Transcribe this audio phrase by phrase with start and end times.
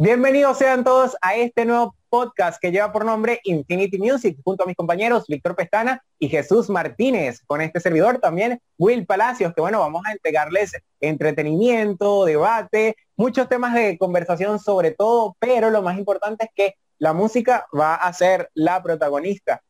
[0.00, 4.66] Bienvenidos sean todos a este nuevo podcast que lleva por nombre Infinity Music, junto a
[4.68, 9.80] mis compañeros Víctor Pestana y Jesús Martínez, con este servidor también Will Palacios, que bueno,
[9.80, 16.44] vamos a entregarles entretenimiento, debate, muchos temas de conversación sobre todo, pero lo más importante
[16.44, 19.62] es que la música va a ser la protagonista.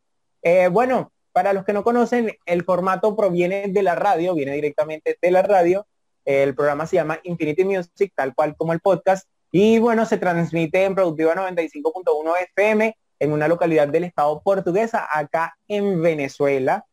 [0.42, 5.16] Eh, bueno, para los que no conocen, el formato proviene de la radio, viene directamente
[5.22, 5.86] de la radio.
[6.26, 10.84] El programa se llama Infinity Music, tal cual como el podcast y bueno, se transmite
[10.84, 16.84] en Productiva 95.1 FM en una localidad del estado portuguesa, acá en Venezuela,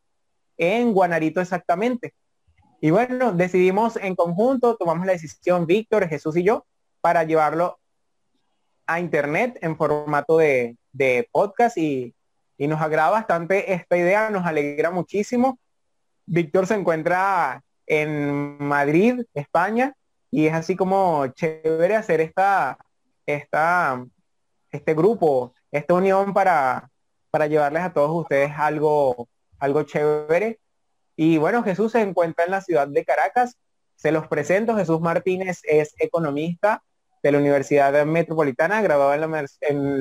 [0.58, 2.14] en Guanarito exactamente.
[2.82, 6.66] Y bueno, decidimos en conjunto, tomamos la decisión Víctor, Jesús y yo,
[7.02, 7.80] para llevarlo
[8.88, 10.78] a internet en formato de,
[11.32, 12.16] podcast y,
[12.58, 15.60] y nos agrada bastante esta idea, nos alegra muchísimo.
[16.26, 19.96] Víctor se encuentra en Madrid, España,
[20.36, 22.78] y es así como chévere hacer esta,
[23.26, 24.06] esta,
[24.70, 26.90] este grupo, esta unión para,
[27.32, 30.60] para llevarles a todos ustedes algo, algo chévere.
[31.16, 33.56] Y bueno, Jesús se encuentra en la ciudad de Caracas.
[33.96, 34.76] Se los presento.
[34.76, 36.84] Jesús Martínez es economista
[37.24, 39.22] de la Universidad Metropolitana, graduado en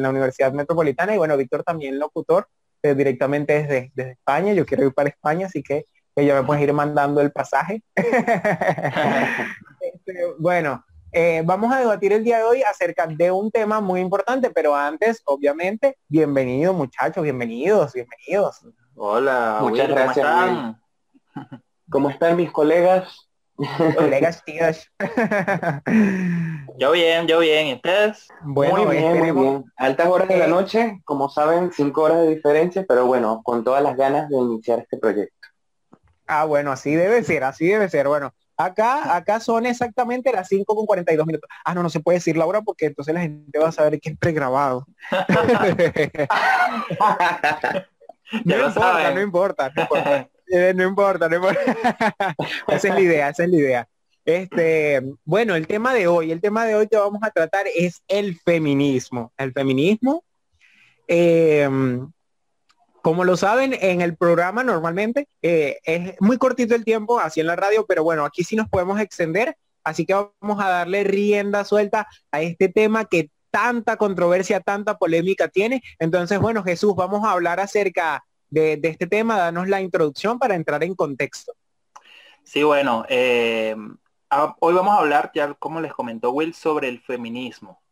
[0.02, 1.14] la, Universidad Metropolitana.
[1.14, 2.48] Y bueno, Víctor también locutor
[2.82, 4.52] eh, directamente desde, desde España.
[4.52, 7.84] Yo quiero ir para España, así que ella me puede ir mandando el pasaje.
[10.06, 14.00] Este, bueno, eh, vamos a debatir el día de hoy acerca de un tema muy
[14.00, 18.66] importante, pero antes, obviamente, bienvenidos muchachos, bienvenidos, bienvenidos.
[18.96, 20.26] Hola, muchas gracias.
[21.90, 22.36] ¿Cómo están?
[22.36, 23.30] mis colegas?
[23.96, 24.90] Colegas tíos.
[26.76, 28.28] yo bien, yo bien, ustedes?
[28.42, 29.64] Bueno, muy bien, muy bien.
[29.76, 33.82] Altas horas de la noche, como saben, cinco horas de diferencia, pero bueno, con todas
[33.82, 35.48] las ganas de iniciar este proyecto.
[36.26, 38.08] Ah, bueno, así debe ser, así debe ser.
[38.08, 41.48] Bueno, acá, acá son exactamente las 5 con 42 minutos.
[41.64, 44.00] Ah, no, no se puede decir la hora porque entonces la gente va a saber
[44.00, 44.86] que es pregrabado.
[48.44, 51.60] no, importa, no importa, no importa, eh, no importa, no importa.
[52.68, 53.88] esa es la idea, esa es la idea.
[54.24, 58.02] Este, bueno, el tema de hoy, el tema de hoy que vamos a tratar es
[58.08, 59.32] el feminismo.
[59.36, 60.24] El feminismo,
[61.06, 61.68] eh,
[63.04, 67.46] como lo saben, en el programa normalmente eh, es muy cortito el tiempo, así en
[67.46, 71.66] la radio, pero bueno, aquí sí nos podemos extender, así que vamos a darle rienda
[71.66, 75.82] suelta a este tema que tanta controversia, tanta polémica tiene.
[75.98, 80.82] Entonces, bueno, Jesús, vamos a hablar acerca de, este tema, danos la introducción para entrar
[80.82, 81.52] en contexto.
[82.42, 83.76] Sí, bueno, eh,
[84.60, 87.82] hoy vamos a hablar, ya como les comentó Will, sobre el feminismo.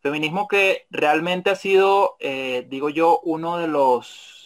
[0.00, 4.45] Feminismo que realmente ha sido, eh, digo yo, uno de los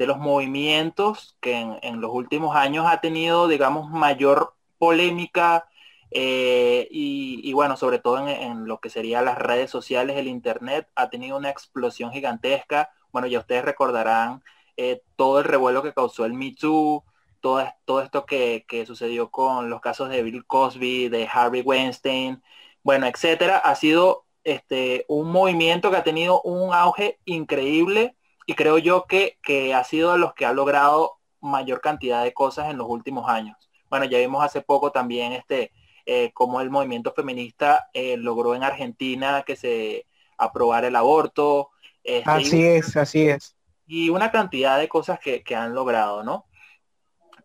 [0.00, 5.68] de los movimientos que en, los últimos años ha tenido, digamos, mayor polémica
[6.10, 11.10] eh, y, bueno, sobre todo en, lo que serían las redes sociales, el Internet, ha
[11.10, 12.90] tenido una explosión gigantesca.
[13.12, 14.42] Bueno, ya ustedes recordarán
[14.78, 17.04] eh, todo el revuelo que causó el Me Too,
[17.42, 22.42] todo, todo esto que, que, sucedió con los casos de Bill Cosby, de Harvey Weinstein,
[22.82, 23.58] bueno, etcétera.
[23.58, 28.16] Ha sido este, un movimiento que ha tenido un auge increíble
[28.50, 29.38] y creo yo que,
[29.72, 33.56] ha sido de los que ha logrado mayor cantidad de cosas en los últimos años.
[33.88, 35.70] Bueno, ya vimos hace poco también este
[36.04, 40.04] eh, cómo el movimiento feminista eh, logró en Argentina que se
[40.36, 41.70] aprobara el aborto.
[42.02, 43.54] Este, así es, así es.
[43.86, 46.46] Y una cantidad de cosas que, han logrado, ¿no?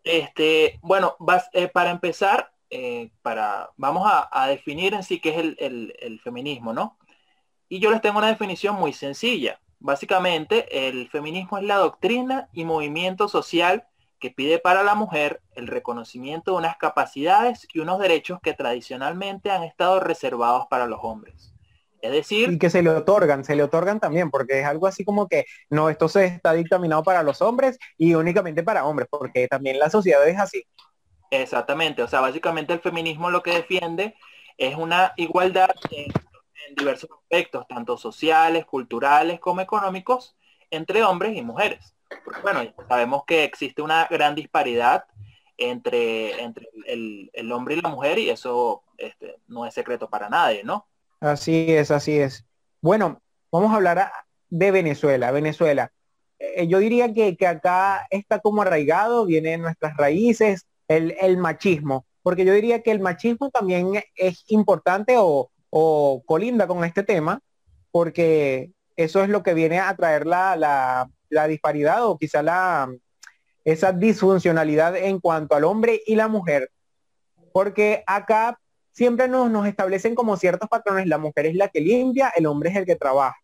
[0.04, 1.18] Este, bueno,
[1.54, 2.52] eh, para empezar,
[3.22, 6.98] para, vamos a, definir en sí qué es el, el feminismo, ¿no?
[7.70, 9.60] Y yo les tengo una definición muy sencilla.
[9.86, 13.86] Básicamente, el feminismo es la doctrina y movimiento social
[14.20, 19.52] que pide para la mujer el reconocimiento de unas capacidades y unos derechos que tradicionalmente
[19.52, 21.54] han estado reservados para los hombres.
[22.02, 22.52] Es decir...
[22.52, 25.46] Y que se le otorgan, se le otorgan también, porque es algo así como que
[25.70, 29.92] no, esto se está dictaminado para los hombres y únicamente para hombres, porque también la
[29.92, 30.66] sociedad es así.
[31.30, 34.16] Exactamente, o sea, básicamente el feminismo lo que defiende
[34.58, 35.70] es una igualdad
[36.68, 40.36] en diversos aspectos, tanto sociales, culturales como económicos,
[40.72, 41.94] entre hombres y mujeres.
[42.42, 45.06] bueno, sabemos que existe una gran disparidad
[45.58, 50.64] entre, entre el, hombre y la mujer y eso este, no es secreto para nadie,
[50.64, 50.88] ¿no?
[51.20, 52.46] Así es, así es.
[52.82, 53.22] Bueno,
[53.52, 54.12] vamos a hablar
[54.50, 55.32] de Venezuela.
[55.32, 55.92] Venezuela.
[56.40, 61.38] Eh, yo diría que, que, acá está como arraigado, viene en nuestras raíces, el, el
[61.38, 67.04] machismo, porque yo diría que el machismo también es importante o, o colinda con este
[67.04, 67.42] tema,
[67.92, 72.90] porque eso es lo que viene a traer la, la, disparidad o quizá la,
[73.66, 76.72] esa disfuncionalidad en cuanto al hombre y la mujer.
[77.52, 78.58] Porque acá
[78.94, 82.70] siempre nos, nos establecen como ciertos patrones, la mujer es la que limpia, el hombre
[82.70, 83.36] es el que trabaja.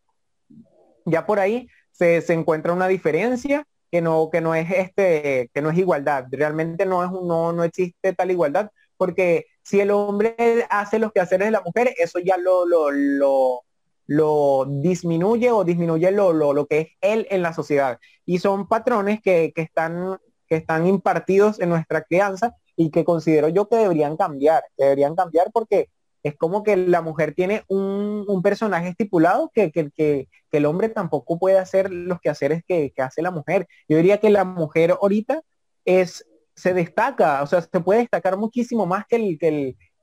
[1.04, 5.62] Ya por ahí se, se encuentra una diferencia que no, que no es este, que
[5.62, 6.28] no es igualdad.
[6.32, 10.36] Realmente no es no, no existe tal igualdad, porque si el hombre
[10.70, 13.64] hace los quehaceres de la mujer, eso ya lo, lo, lo,
[14.06, 18.00] lo disminuye o disminuye lo, lo, lo, que es él en la sociedad.
[18.28, 23.50] Y son patrones que, que, están, que están impartidos en nuestra crianza y que considero
[23.50, 25.90] yo que deberían cambiar, que deberían cambiar porque
[26.22, 30.90] es como que la mujer tiene un, un personaje estipulado que, que, que, el hombre
[30.90, 33.68] tampoco puede hacer los quehaceres que, que hace la mujer.
[33.90, 35.42] Yo diría que la mujer ahorita
[35.86, 36.24] es,
[36.56, 39.38] se destaca, o sea, se puede destacar muchísimo más que el,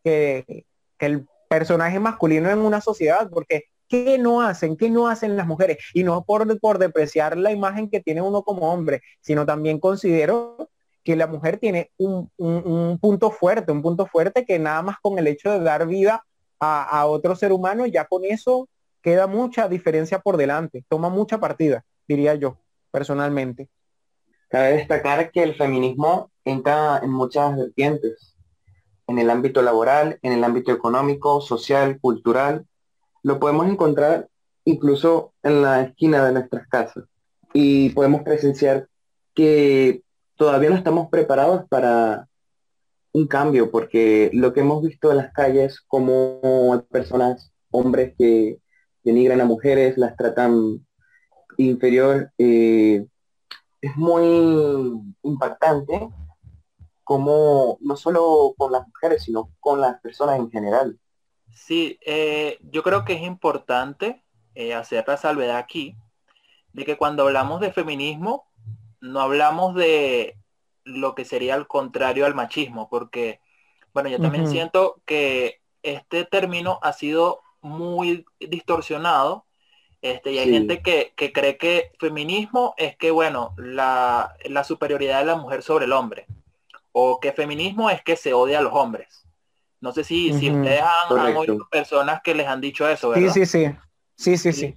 [0.04, 0.64] que
[0.98, 4.76] el, personaje masculino en una sociedad, porque ¿qué no hacen?
[4.76, 5.78] ¿Qué no hacen las mujeres?
[5.94, 10.68] Y no por, por depreciar la imagen que tiene uno como hombre, sino también considero
[11.02, 15.18] que la mujer tiene un, un, punto fuerte, un punto fuerte que nada más con
[15.18, 16.22] el hecho de dar vida
[16.60, 18.68] a, otro ser humano, ya con eso
[19.00, 22.58] queda mucha diferencia por delante, toma mucha partida, diría yo,
[22.90, 23.70] personalmente.
[24.48, 28.34] Cabe destacar que el feminismo entra en muchas vertientes,
[29.06, 32.66] en el ámbito laboral, en el ámbito económico, social, cultural.
[33.22, 34.28] Lo podemos encontrar
[34.64, 37.04] incluso en la esquina de nuestras casas.
[37.52, 38.88] Y podemos presenciar
[39.34, 40.02] que
[40.36, 42.26] todavía no estamos preparados para
[43.12, 48.58] un cambio, porque lo que hemos visto en las calles, como personas, hombres que
[49.02, 50.86] denigran a mujeres, las tratan
[51.56, 53.06] inferior, eh,
[53.80, 56.08] es muy impactante
[57.04, 60.98] como no solo con las mujeres, sino con las personas en general.
[61.54, 64.22] Sí, eh, yo creo que es importante
[64.54, 65.96] eh, hacer la salvedad aquí
[66.72, 68.46] de que cuando hablamos de feminismo,
[69.00, 70.36] no hablamos de
[70.84, 73.40] lo que sería el contrario al machismo, porque,
[73.94, 79.46] bueno, yo también siento que este término ha sido muy distorsionado
[80.00, 85.20] este, y hay gente que, que, cree que feminismo es que, bueno, la, la, superioridad
[85.20, 86.26] de la mujer sobre el hombre.
[86.92, 89.26] O que feminismo es que se odia a los hombres.
[89.80, 93.32] No sé si, si ustedes han, oído personas que les han dicho eso, ¿verdad?
[93.32, 93.76] Sí, sí, sí.
[94.16, 94.74] Sí, sí, sí.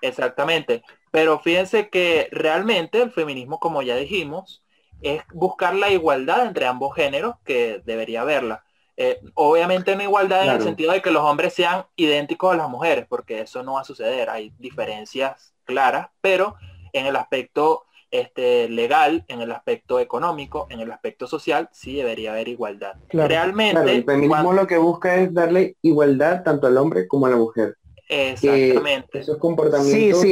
[0.00, 0.82] Exactamente.
[1.10, 4.62] Pero fíjense que realmente el feminismo, como ya dijimos,
[5.00, 8.64] es buscar la igualdad entre ambos géneros que debería haberla.
[8.98, 12.68] Eh, obviamente no igualdad en el sentido de que los hombres sean idénticos a las
[12.68, 14.30] mujeres, porque eso no va a suceder.
[14.30, 16.56] Hay diferencias claras, pero
[16.92, 22.32] en el aspecto este, legal, en el aspecto económico, en el aspecto social, sí debería
[22.32, 22.94] haber igualdad.
[23.10, 23.80] Realmente.
[23.92, 27.76] el feminismo lo que busca es darle igualdad tanto al hombre como a la mujer.
[28.08, 29.18] Exactamente.
[29.18, 30.22] esos comportamientos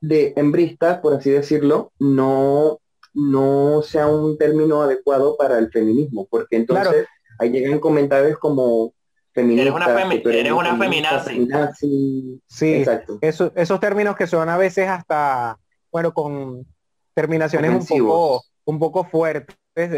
[0.00, 2.80] de hembrista, por así decirlo, no,
[3.14, 7.06] no sea un término adecuado para el feminismo, porque entonces
[7.40, 8.92] ahí llegan comentarios como
[9.32, 12.40] Eres una, eres una feminazi.
[12.48, 13.18] Sí, exacto.
[13.22, 15.56] esos términos que son a veces hasta,
[15.92, 16.66] bueno, con
[17.14, 19.56] terminaciones un poco, un poco fuertes,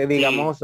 [0.08, 0.62] digamos,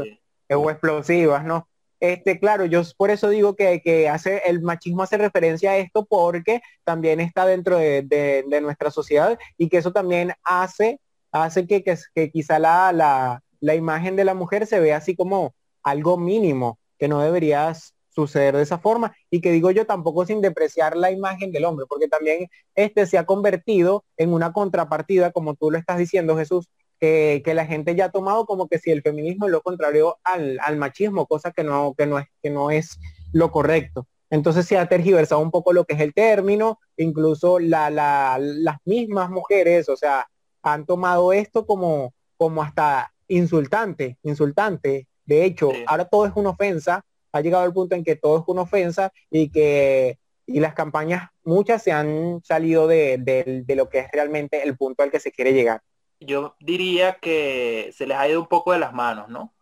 [0.49, 1.67] o explosivas, ¿no?
[1.99, 6.05] Este, claro, yo por eso digo que, que, hace, el machismo hace referencia a esto
[6.05, 11.01] porque también está dentro de, de, nuestra sociedad y que eso también hace,
[11.31, 15.13] hace que, que, que quizá la, la, la imagen de la mujer se vea así
[15.15, 17.73] como algo mínimo, que no debería
[18.09, 21.85] suceder de esa forma y que digo yo tampoco sin depreciar la imagen del hombre,
[21.87, 26.67] porque también este se ha convertido en una contrapartida, como tú lo estás diciendo Jesús,
[26.99, 30.59] que, la gente ya ha tomado como que si el feminismo es lo contrario al,
[30.61, 32.99] al machismo, cosa que no, que, no es, que no es
[33.31, 34.07] lo correcto.
[34.29, 38.77] Entonces se ha tergiversado un poco lo que es el término, incluso la, la, las
[38.85, 40.27] mismas mujeres, o sea,
[40.61, 47.05] han tomado esto como, como hasta insultante, insultante, de hecho, ahora todo es una ofensa,
[47.31, 50.17] ha llegado el punto en que todo es una ofensa y que
[50.47, 53.19] y las campañas, muchas se han salido de,
[53.63, 55.83] de, lo que es realmente el punto al que se quiere llegar.
[56.19, 59.53] Yo diría que se les ha ido un poco de las manos, ¿no?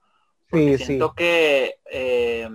[0.49, 2.47] sí, siento que eh,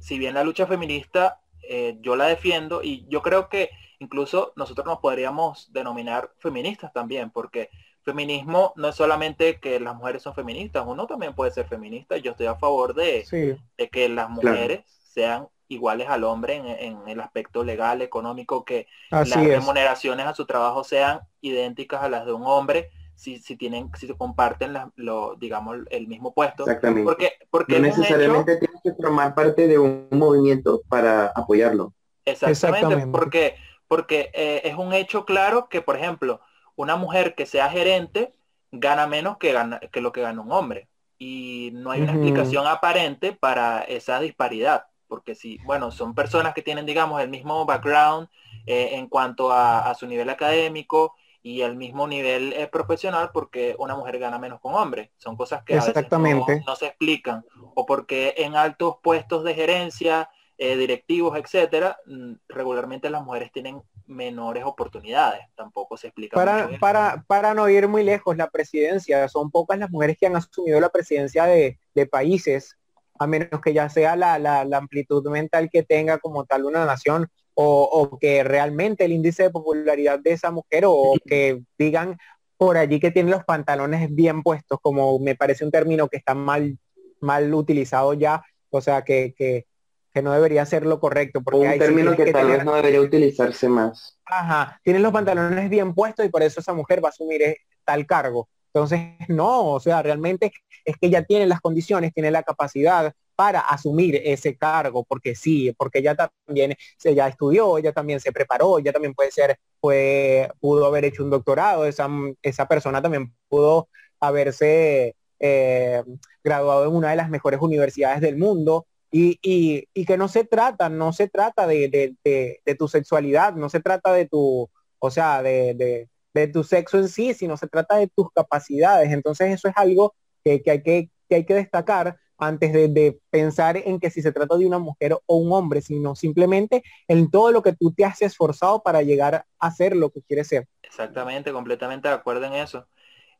[0.00, 4.86] si bien la lucha feminista eh, yo la defiendo y yo creo que incluso nosotros
[4.86, 7.68] nos podríamos denominar feministas también, porque
[8.06, 12.16] feminismo no es solamente que las mujeres son feministas, uno también puede ser feminista.
[12.16, 17.20] Yo estoy a favor de, de que las mujeres sean iguales al hombre en, el
[17.20, 22.44] aspecto legal, económico, que las remuneraciones a su trabajo sean idénticas a las de un
[22.44, 26.62] hombre, si, si tienen, si se comparten lo, digamos, el mismo puesto.
[26.62, 27.02] Exactamente.
[27.02, 31.92] Porque, porque no necesariamente tienes que formar parte de un movimiento para apoyarlo.
[32.24, 33.56] Exactamente, porque,
[33.88, 36.40] porque eh, es un hecho claro que, por ejemplo,
[36.76, 38.32] una mujer que sea gerente
[38.70, 40.88] gana menos que, gana, que lo que gana un hombre.
[41.18, 44.86] Y no hay una explicación aparente para esa disparidad.
[45.08, 48.28] porque si, bueno, son personas que tienen, digamos, el mismo background
[48.66, 53.94] eh, en cuanto a, su nivel académico y el mismo nivel eh, profesional, porque una
[53.94, 55.12] mujer gana menos con hombre.
[55.16, 56.64] Son cosas que Exactamente.
[56.66, 57.44] no, se explican.
[57.74, 60.28] O porque en altos puestos de gerencia,
[60.58, 65.40] eh, directivos, etcétera, mm, regularmente las mujeres tienen menores oportunidades.
[65.54, 66.34] Tampoco se explica.
[66.34, 70.36] Para, para, para no ir muy lejos, la presidencia, son pocas las mujeres que han
[70.36, 72.76] asumido la presidencia de, de países
[73.18, 77.28] a menos que ya sea la, la, amplitud mental que tenga como tal una nación
[77.54, 82.18] o, que realmente el índice de popularidad de esa mujer o, que digan
[82.58, 86.34] por allí que tiene los pantalones bien puestos, como me parece un término que está
[86.34, 86.78] mal,
[87.20, 89.66] mal utilizado ya, o sea que, que,
[90.16, 91.42] que no debería ser lo correcto.
[91.42, 94.18] Porque un término que, tal vez no debería utilizarse más.
[94.24, 97.58] Ajá, tienen los pantalones bien puestos y por eso esa mujer va a asumir eh,
[97.84, 98.48] tal cargo.
[98.72, 100.52] Entonces, no, o sea, realmente
[100.86, 105.74] es que ella tiene las condiciones, tiene la capacidad para asumir ese cargo, porque sí,
[105.76, 110.50] porque ella también se ya estudió, ella también se preparó, ella también puede ser, fue,
[110.60, 112.08] pudo haber hecho un doctorado, esa,
[112.40, 116.02] esa persona también pudo haberse eh,
[116.42, 118.86] graduado en una de las mejores universidades del mundo.
[119.10, 121.88] Y, y, que no se trata, no se trata de,
[122.24, 126.08] de, de, tu sexualidad, no se trata de tu, o sea, de,
[126.52, 129.10] tu sexo en sí, sino se trata de tus capacidades.
[129.12, 134.10] Entonces eso es algo que, hay, que, hay que destacar antes de, pensar en que
[134.10, 137.72] si se trata de una mujer o un hombre, sino simplemente en todo lo que
[137.72, 140.68] tú te has esforzado para llegar a ser lo que quieres ser.
[140.82, 142.86] Exactamente, completamente de acuerdo en eso.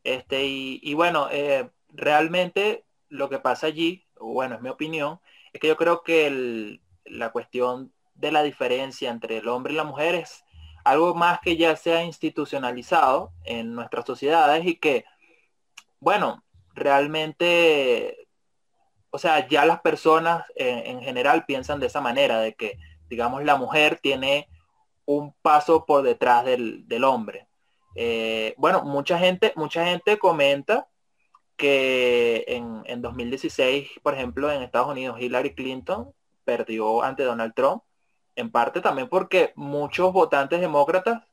[0.03, 5.19] Este, y, bueno, eh, realmente lo que pasa allí, bueno, es mi opinión,
[5.59, 10.15] que yo creo que la cuestión de la diferencia entre el hombre y la mujer
[10.15, 10.43] es
[10.83, 15.05] algo más que ya se ha institucionalizado en nuestras sociedades y que,
[15.99, 18.27] bueno, realmente,
[19.09, 23.57] o sea, ya las personas en, general piensan de esa manera, de que, digamos, la
[23.57, 24.47] mujer tiene
[25.05, 27.47] un paso por detrás del, hombre.
[27.95, 30.87] Eh, bueno, mucha gente, mucha gente comenta
[31.57, 36.13] que en, en 2016, por ejemplo, en Estados Unidos, Hillary Clinton
[36.45, 37.83] perdió ante Donald Trump
[38.37, 41.23] en parte también porque muchos votantes demócratas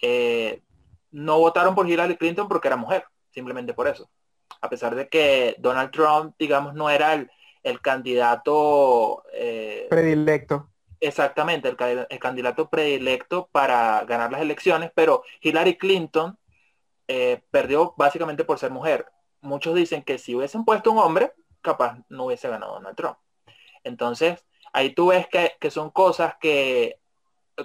[0.00, 0.62] eh,
[1.10, 4.08] no votaron por Hillary Clinton porque era mujer, simplemente por eso.
[4.60, 7.28] A pesar de que Donald Trump, digamos, no era el,
[7.82, 10.70] candidato eh, predilecto.
[11.00, 16.38] Exactamente, el, candidato predilecto para ganar las elecciones, pero Hillary Clinton
[17.08, 19.06] eh, perdió básicamente por ser mujer.
[19.40, 21.32] Muchos dicen que si hubiesen puesto un hombre,
[21.62, 23.18] capaz no hubiese ganado Donald Trump.
[23.84, 26.98] Entonces, ahí tú ves que, son cosas que,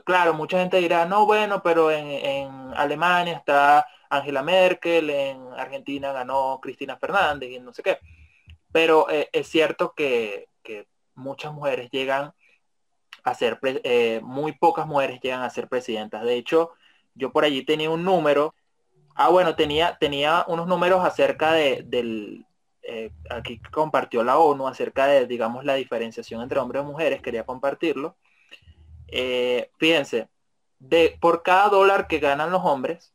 [0.06, 6.60] claro, mucha gente dirá, no, bueno, pero en, Alemania está Angela Merkel, en Argentina ganó
[6.62, 8.00] Cristina Fernández y no sé qué.
[8.72, 10.50] Pero eh, es cierto que,
[11.18, 12.34] muchas mujeres llegan
[13.24, 16.24] a ser, eh, muy pocas mujeres llegan a ser presidentas.
[16.24, 16.72] De hecho,
[17.14, 18.54] yo por allí tenía un número,
[19.16, 22.46] ah, bueno, tenía, tenía unos números acerca de, del,
[22.84, 27.46] eh, aquí compartió la ONU acerca de, digamos, la diferenciación entre hombres y mujeres, quería
[27.46, 28.16] compartirlo.
[29.08, 30.30] Eh, fíjense,
[30.80, 33.14] de, por cada dólar que ganan los hombres,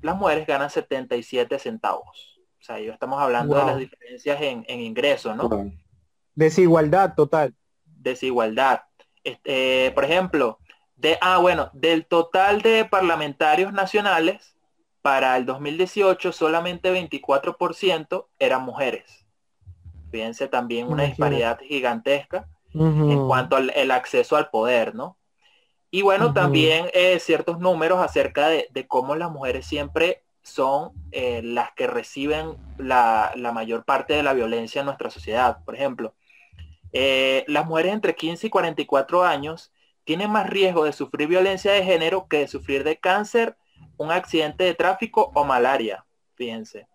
[0.00, 2.40] las mujeres ganan 77 centavos.
[2.60, 5.72] O sea, yo estamos hablando de las diferencias en, en ingresos, ¿no?
[6.34, 7.54] Desigualdad total.
[7.84, 8.82] Desigualdad.
[9.24, 10.58] Este, por ejemplo,
[10.96, 14.56] de, ah, bueno, del total de parlamentarios nacionales,
[15.02, 19.26] para el 2018 solamente 24% eran mujeres.
[20.10, 25.16] Fíjense también una disparidad gigantesca en cuanto al el acceso al poder, ¿no?
[25.92, 31.72] Y bueno, también eh, ciertos números acerca de, cómo las mujeres siempre son eh, las
[31.72, 35.58] que reciben la, mayor parte de la violencia en nuestra sociedad.
[35.64, 36.14] Por ejemplo,
[36.92, 39.72] eh, las mujeres entre 15 y 44 años
[40.04, 43.56] tienen más riesgo de sufrir violencia de género que de sufrir de cáncer
[43.96, 46.86] un accidente de tráfico o malaria, fíjense.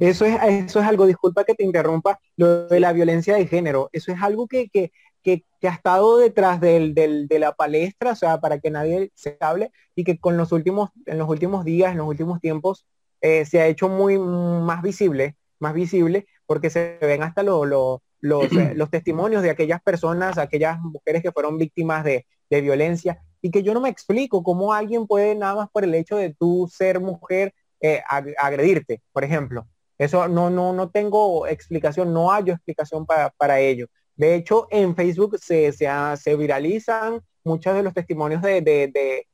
[0.00, 3.90] Eso es, eso es algo, disculpa que te interrumpa, lo de la violencia de género.
[3.92, 4.92] Eso es algo que, que,
[5.22, 9.36] que, ha estado detrás del, del, de la palestra, o sea, para que nadie se
[9.40, 12.86] hable, y que con los últimos, en los últimos días, en los últimos tiempos,
[13.20, 17.66] eh, se ha hecho muy más visible, más visible, porque se ven hasta los,
[18.20, 23.62] los testimonios de aquellas personas, aquellas mujeres que fueron víctimas de, de violencia, y que
[23.62, 26.98] yo no me explico cómo alguien puede nada más por el hecho de tú ser
[26.98, 28.02] mujer eh,
[28.38, 29.68] agredirte, por ejemplo.
[29.98, 33.86] Eso no, no, no tengo explicación, no hay explicación para, para ello.
[34.16, 35.86] De hecho, en Facebook se, se,
[36.16, 39.28] se viralizan muchos de los testimonios de, de, de,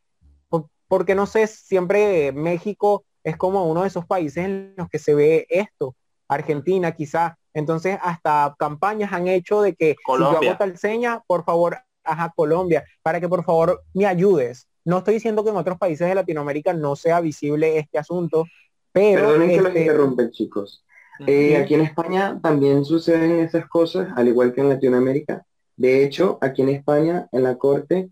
[0.88, 5.14] porque no sé, siempre México es como uno de esos países en los que se
[5.14, 5.94] ve esto.
[6.26, 11.44] Argentina quizá, Entonces, hasta campañas han hecho de que si yo hago tal seña, por
[11.44, 14.66] favor, a Colombia, para que por favor me ayudes.
[14.84, 18.46] No estoy diciendo que en otros países de Latinoamérica no sea visible este asunto,
[18.92, 19.28] pero...
[19.28, 20.84] Perdonen que los este interrumpen, chicos.
[21.26, 25.44] Eh, aquí en España también suceden esas cosas, al igual que en Latinoamérica.
[25.76, 28.10] De hecho, aquí en España, en la Corte,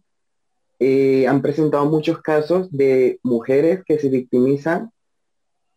[0.78, 4.92] eh, han presentado muchos casos de mujeres que se victimizan,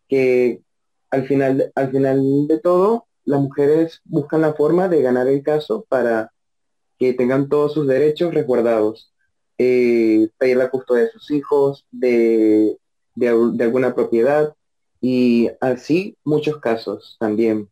[0.08, 0.62] que
[1.10, 5.86] al final, al final de todo, las mujeres buscan la forma de ganar el caso
[5.88, 6.32] para
[7.02, 9.12] que tengan todos sus derechos resguardados.
[9.58, 12.78] Eh, pedir la custodia de sus hijos, de,
[13.60, 14.54] alguna propiedad
[15.02, 17.68] y así muchos casos también,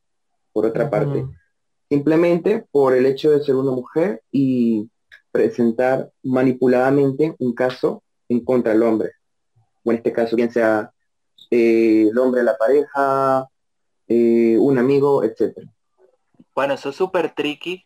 [0.51, 1.27] por otra parte.
[1.89, 4.89] Simplemente por el hecho de ser una mujer y
[5.31, 9.11] presentar manipuladamente un caso en contra del hombre.
[9.83, 10.91] O en este caso, bien sea
[11.51, 13.47] eh, el hombre, la pareja,
[14.07, 15.67] eh, un amigo, etcétera.
[16.55, 17.85] Bueno, eso es súper tricky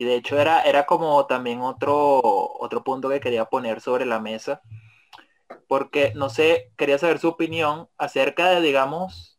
[0.00, 4.18] y de hecho era, era como también otro, otro punto que quería poner sobre la
[4.18, 4.62] mesa,
[5.68, 9.38] porque no sé, quería saber su opinión acerca de, digamos,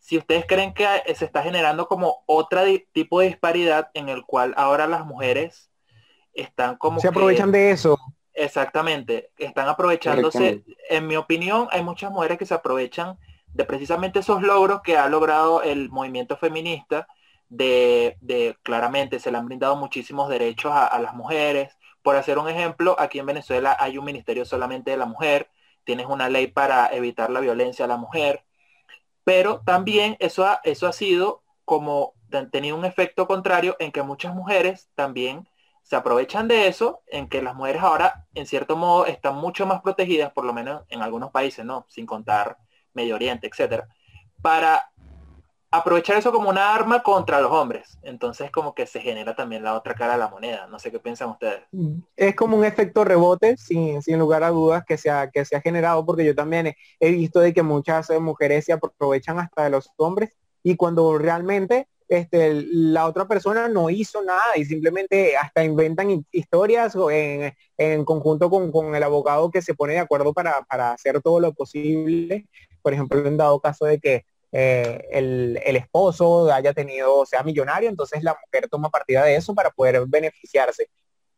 [0.00, 2.60] si ustedes creen que se está generando como otro
[2.92, 5.70] tipo de disparidad en el cual ahora las mujeres
[6.34, 7.00] están como...
[7.00, 7.96] Se aprovechan de eso.
[8.34, 10.64] Exactamente, están aprovechándose.
[10.90, 15.08] En mi opinión, hay muchas mujeres que se aprovechan de precisamente esos logros que ha
[15.08, 17.08] logrado el movimiento feminista
[17.48, 18.16] de,
[18.62, 21.76] claramente se le han brindado muchísimos derechos a, las mujeres.
[22.02, 25.50] Por hacer un ejemplo, aquí en Venezuela hay un ministerio solamente de la mujer,
[25.84, 28.44] tienes una ley para evitar la violencia a la mujer,
[29.24, 32.14] pero también eso ha, eso ha sido como
[32.50, 35.48] tenido un efecto contrario en que muchas mujeres también
[35.82, 39.82] se aprovechan de eso, en que las mujeres ahora, en cierto modo, están mucho más
[39.82, 41.86] protegidas, por lo menos en algunos países, ¿no?
[41.88, 42.56] Sin contar
[42.94, 43.88] Medio Oriente, etcétera,
[44.40, 44.90] para
[45.78, 47.98] aprovechar eso como una arma contra los hombres.
[48.02, 50.66] Entonces como que se genera también la otra cara de la moneda.
[50.66, 51.62] No sé qué piensan ustedes.
[52.16, 55.56] Es como un efecto rebote, sin, sin lugar a dudas, que se, ha, que se
[55.56, 59.64] ha generado, porque yo también he, visto de que muchas eh, mujeres se aprovechan hasta
[59.64, 65.36] de los hombres y cuando realmente este, la otra persona no hizo nada y simplemente
[65.36, 70.32] hasta inventan historias en, en conjunto con, con, el abogado que se pone de acuerdo
[70.32, 72.46] para, para hacer todo lo posible.
[72.82, 74.24] Por ejemplo, en dado caso de que
[74.56, 79.70] eh, el, esposo haya tenido, sea millonario, entonces la mujer toma partida de eso para
[79.70, 80.88] poder beneficiarse.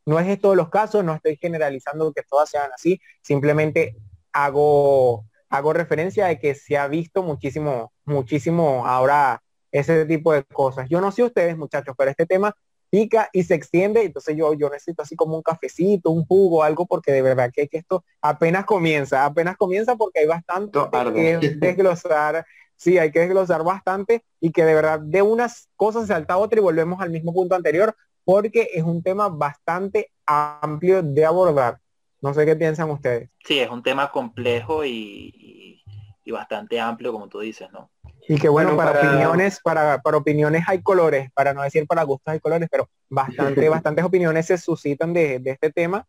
[0.05, 3.97] No es de todos los casos, no estoy generalizando que todas sean así, simplemente
[4.35, 10.87] hago, hago referencia de que se ha visto muchísimo, muchísimo ahora ese tipo de cosas.
[10.91, 12.55] Yo no sé ustedes, muchachos, pero este tema
[12.91, 16.85] pica y se extiende, entonces yo, yo necesito así como un cafecito, un jugo, algo,
[16.85, 20.79] porque de verdad que, que esto apenas comienza, apenas comienza porque hay bastante
[21.15, 22.45] que desglosar
[22.77, 26.59] sí, hay que desglosar bastante y que de verdad de unas cosas salta a otra
[26.59, 31.79] y volvemos al mismo punto anterior porque es un tema bastante amplio de abordar.
[32.21, 33.31] No sé qué piensan ustedes.
[33.45, 35.83] Sí, es un tema complejo y,
[36.25, 37.91] y, bastante amplio, como tú dices, ¿no?
[38.29, 42.33] Y que bueno, para, opiniones, para, para opiniones hay colores, para no decir para gustos
[42.33, 46.05] hay colores, pero bastante, bastantes opiniones se suscitan de, de este tema.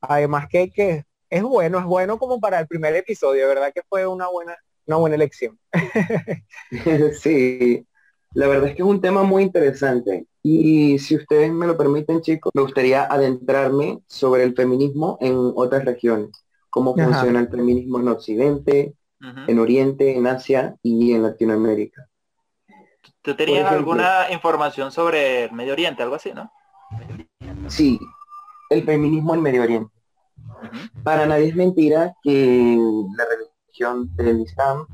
[0.00, 3.70] Además que, que es bueno, es bueno como para el primer episodio, ¿verdad?
[3.72, 4.56] Que fue una buena,
[4.86, 5.58] una buena elección.
[7.20, 7.86] sí,
[8.34, 10.26] la verdad es que es un tema muy interesante.
[10.42, 15.84] Y si ustedes me lo permiten, chicos, me gustaría adentrarme sobre el feminismo en otras
[15.84, 16.30] regiones.
[16.70, 22.08] Cómo funciona el feminismo en Occidente, en Oriente, en Asia y en Latinoamérica.
[23.22, 26.50] ¿Tú tenías alguna información sobre el Medio Oriente, algo así, no?
[27.68, 27.98] Sí,
[28.70, 29.92] el feminismo en Medio Oriente.
[31.02, 32.76] Para nadie es mentira que
[33.16, 33.49] la religión
[34.16, 34.86] del Islam,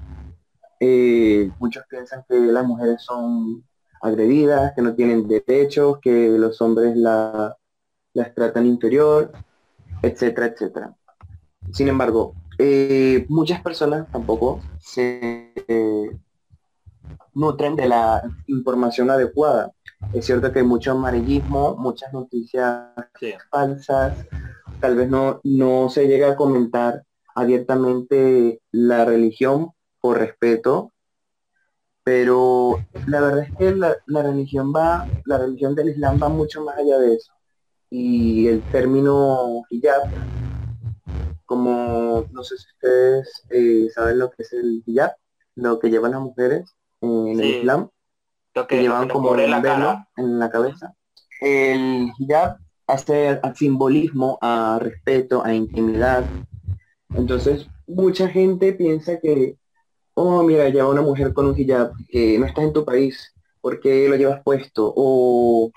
[0.79, 3.65] eh, muchos piensan que las mujeres son
[4.01, 7.57] agredidas, que no tienen derechos, que los hombres la,
[8.15, 9.33] las tratan inferior,
[10.03, 10.95] etcétera, etcétera.
[11.73, 15.53] Sin embargo, eh, muchas personas tampoco se
[17.35, 19.73] nutren de la información adecuada.
[20.13, 22.87] Es cierto que hay mucho amarillismo, muchas noticias
[23.51, 24.17] falsas,
[24.81, 27.03] tal vez no, no se llega a comentar
[27.37, 29.71] abiertamente la religión
[30.01, 30.93] por respeto,
[32.03, 36.79] pero la verdad es que la, religión va, la religión del Islam va mucho más
[36.79, 37.33] allá de eso.
[37.91, 40.03] Y el término hijab,
[41.45, 45.13] como no sé si ustedes eh, saben lo que es el hijab,
[45.57, 47.91] lo que llevan las mujeres en el Islam,
[48.67, 50.95] que, llevan como un velo en la cabeza.
[51.41, 56.25] El hijab hace simbolismo, a respeto, a intimidad,
[57.15, 59.57] entonces, mucha gente piensa que,
[60.15, 63.81] oh, mira, ya una mujer con un hijab que no está en tu país, ¿por
[63.81, 64.93] qué lo llevas puesto?
[64.97, 65.71] O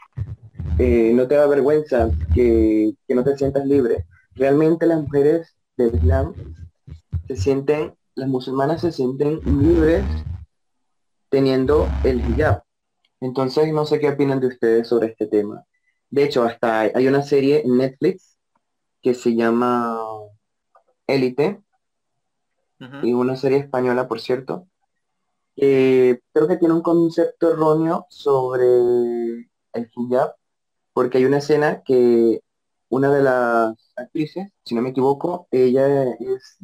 [0.77, 4.05] eh, no te da vergüenza que, que no te sientas libre.
[4.35, 6.33] Realmente las mujeres del Islam
[7.27, 10.03] se sienten, las musulmanas se sienten libres
[11.29, 12.63] teniendo el hijab.
[13.21, 15.65] Entonces no sé qué opinan de ustedes sobre este tema.
[16.09, 18.37] De hecho, hasta hay una serie en Netflix
[19.01, 19.97] que se llama
[21.09, 21.61] Élite,
[23.03, 24.67] y una serie española, por cierto.
[25.55, 28.65] creo que tiene un concepto erróneo sobre
[29.73, 30.35] el hijab,
[30.93, 32.41] porque hay una escena que
[32.89, 36.57] una de las actrices, si no me equivoco, ella es.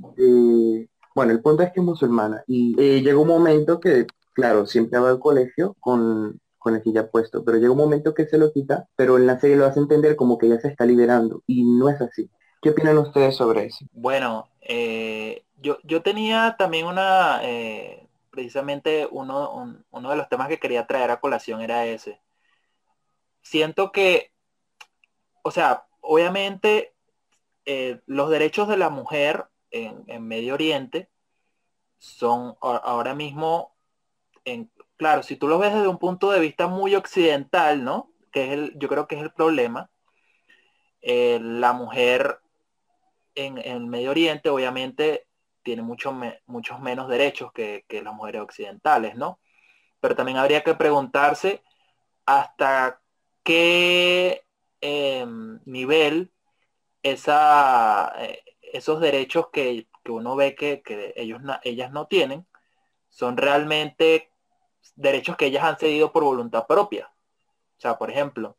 [1.16, 5.00] Bueno, el punto es que es musulmana y eh, llegó un momento que, claro, siempre
[5.00, 8.52] va al colegio con, con el hijab puesto, pero llega un momento que se lo
[8.52, 11.64] quita, pero en la serie lo hace entender como que ya se está liberando y
[11.64, 12.30] no es así.
[12.66, 13.86] ¿Qué opinan ustedes sobre eso?
[13.92, 20.58] Bueno, eh, yo, yo tenía también una, eh, precisamente uno, uno de los temas que
[20.58, 22.20] quería traer a colación era ese.
[23.44, 24.32] Siento que,
[25.44, 26.96] o sea, obviamente
[27.66, 31.08] eh, los derechos de la mujer en, Medio Oriente
[32.00, 33.76] son ahora mismo,
[34.44, 38.12] en, claro, si tú lo ves desde un punto de vista muy occidental, ¿no?
[38.32, 39.92] Que es el, yo creo que es el problema.
[41.08, 42.40] La mujer
[43.36, 45.28] en, el Medio Oriente obviamente
[45.64, 49.40] tiene mucho muchos menos derechos que, las mujeres occidentales, ¿no?
[50.00, 51.64] Pero también habría que preguntarse
[52.26, 53.02] hasta
[53.44, 54.46] qué
[54.88, 56.32] Em, nivel
[57.04, 60.84] esa, eh, esos derechos que, uno ve que,
[61.16, 62.46] ellos, ellas no tienen
[63.10, 64.32] son realmente
[64.96, 67.08] derechos que ellas han cedido por voluntad propia.
[67.78, 68.58] O sea, por ejemplo,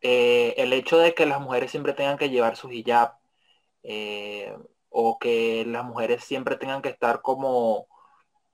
[0.00, 3.14] eh, el hecho de que las mujeres siempre tengan que llevar su hijab
[3.84, 4.56] eh,
[4.90, 7.86] o que las mujeres siempre tengan que estar como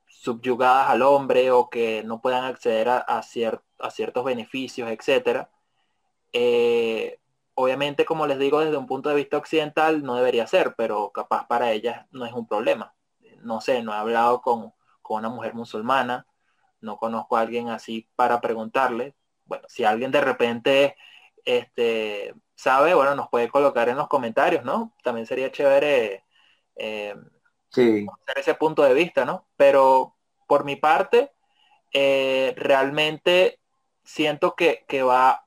[0.08, 5.50] subyugadas al hombre o que no puedan acceder a, a ciertos beneficios, etcétera,
[6.32, 7.18] eh,
[7.54, 11.46] obviamente, como les digo, desde un punto de vista occidental no debería ser, pero capaz
[11.46, 12.94] para ellas no es un problema.
[13.42, 14.72] No sé, no he hablado con,
[15.08, 16.26] una mujer musulmana,
[16.80, 19.16] no conozco a alguien así para preguntarle.
[19.44, 20.96] Bueno, si alguien de repente
[21.44, 24.94] este, sabe, bueno, nos puede colocar en los comentarios, ¿no?
[25.02, 26.24] También sería chévere
[26.76, 27.14] eh,
[27.70, 28.06] sí.
[28.36, 29.46] ese punto de vista, ¿no?
[29.56, 31.32] Pero por mi parte,
[31.92, 33.60] eh, realmente
[34.04, 35.46] siento que, que va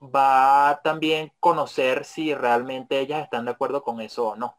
[0.00, 4.58] va a también conocer si realmente ellas están de acuerdo con eso o no.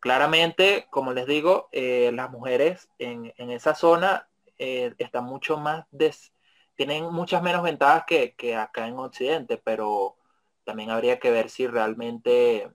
[0.00, 6.32] Claramente, como les digo, eh, las mujeres en, esa zona están mucho más, des,
[6.76, 10.16] tienen muchas menos ventajas que, acá en Occidente, pero
[10.64, 12.70] también habría que ver si realmente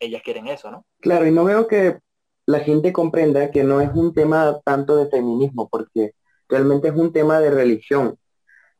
[0.00, 0.86] ellas quieren eso, ¿no?
[1.00, 2.00] Claro, y no veo que
[2.46, 6.14] la gente comprenda que no es un tema tanto de feminismo, porque
[6.48, 8.18] realmente es un tema de religión.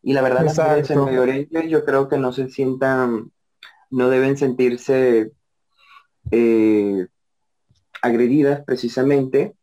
[0.03, 3.31] Y la verdad, las mujeres en Medio Oriente yo creo que no se sientan,
[3.91, 5.31] no deben sentirse
[6.33, 7.07] eh,
[8.03, 9.55] agredidas precisamente,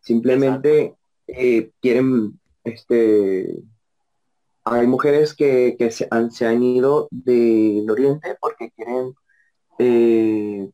[0.00, 0.94] simplemente
[1.26, 3.64] eh, quieren, este,
[4.70, 9.14] hay mujeres que, se, han, se han ido del Oriente porque quieren
[9.78, 10.68] eh,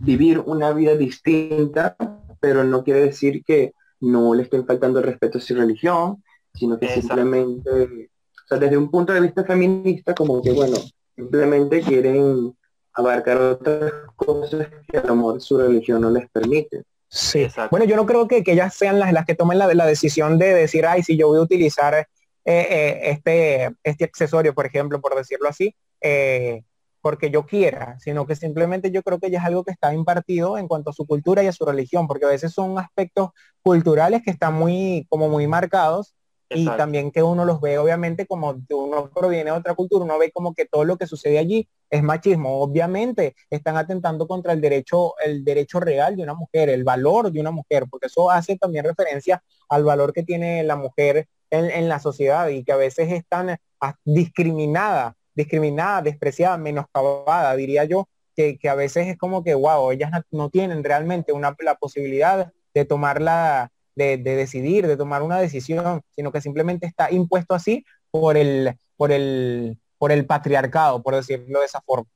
[0.00, 1.96] vivir una vida distinta,
[2.40, 6.22] pero no quiere decir que no le estén faltando el respeto a su religión,
[6.54, 8.10] sino que simplemente
[8.46, 10.76] o sea, desde un punto de vista feminista, como que, bueno,
[11.16, 12.56] simplemente quieren
[12.92, 16.84] abarcar otras cosas que a lo mejor su religión no les permite.
[17.08, 19.86] Sí, bueno, yo no creo que, que ellas sean las, las que tomen la, la
[19.86, 22.06] decisión de decir, ay, si yo voy a utilizar
[22.46, 26.62] eh, este, este accesorio, por ejemplo, por decirlo así, eh,
[27.00, 30.58] porque yo quiera, sino que simplemente yo creo que ya es algo que está impartido
[30.58, 33.30] en cuanto a su cultura y a su religión, porque a veces son aspectos
[33.62, 36.15] culturales que están muy, como muy marcados
[36.48, 40.30] y también que uno los ve obviamente como uno proviene de otra cultura, uno ve
[40.30, 42.60] como que todo lo que sucede allí es machismo.
[42.60, 47.40] Obviamente están atentando contra el derecho, el derecho real de una mujer, el valor de
[47.40, 51.98] una mujer, porque eso hace también referencia al valor que tiene la mujer en, la
[51.98, 58.58] sociedad y que a veces es tan ah, discriminada, discriminada, despreciada, menoscabada, diría yo, que,
[58.68, 63.22] a veces es como que, wow, ellas no, tienen realmente una, la posibilidad de tomar
[63.22, 68.78] la, de, decidir, de tomar una decisión, sino que simplemente está impuesto así por el,
[68.96, 72.06] por el, por el patriarcado, por decirlo de esa forma.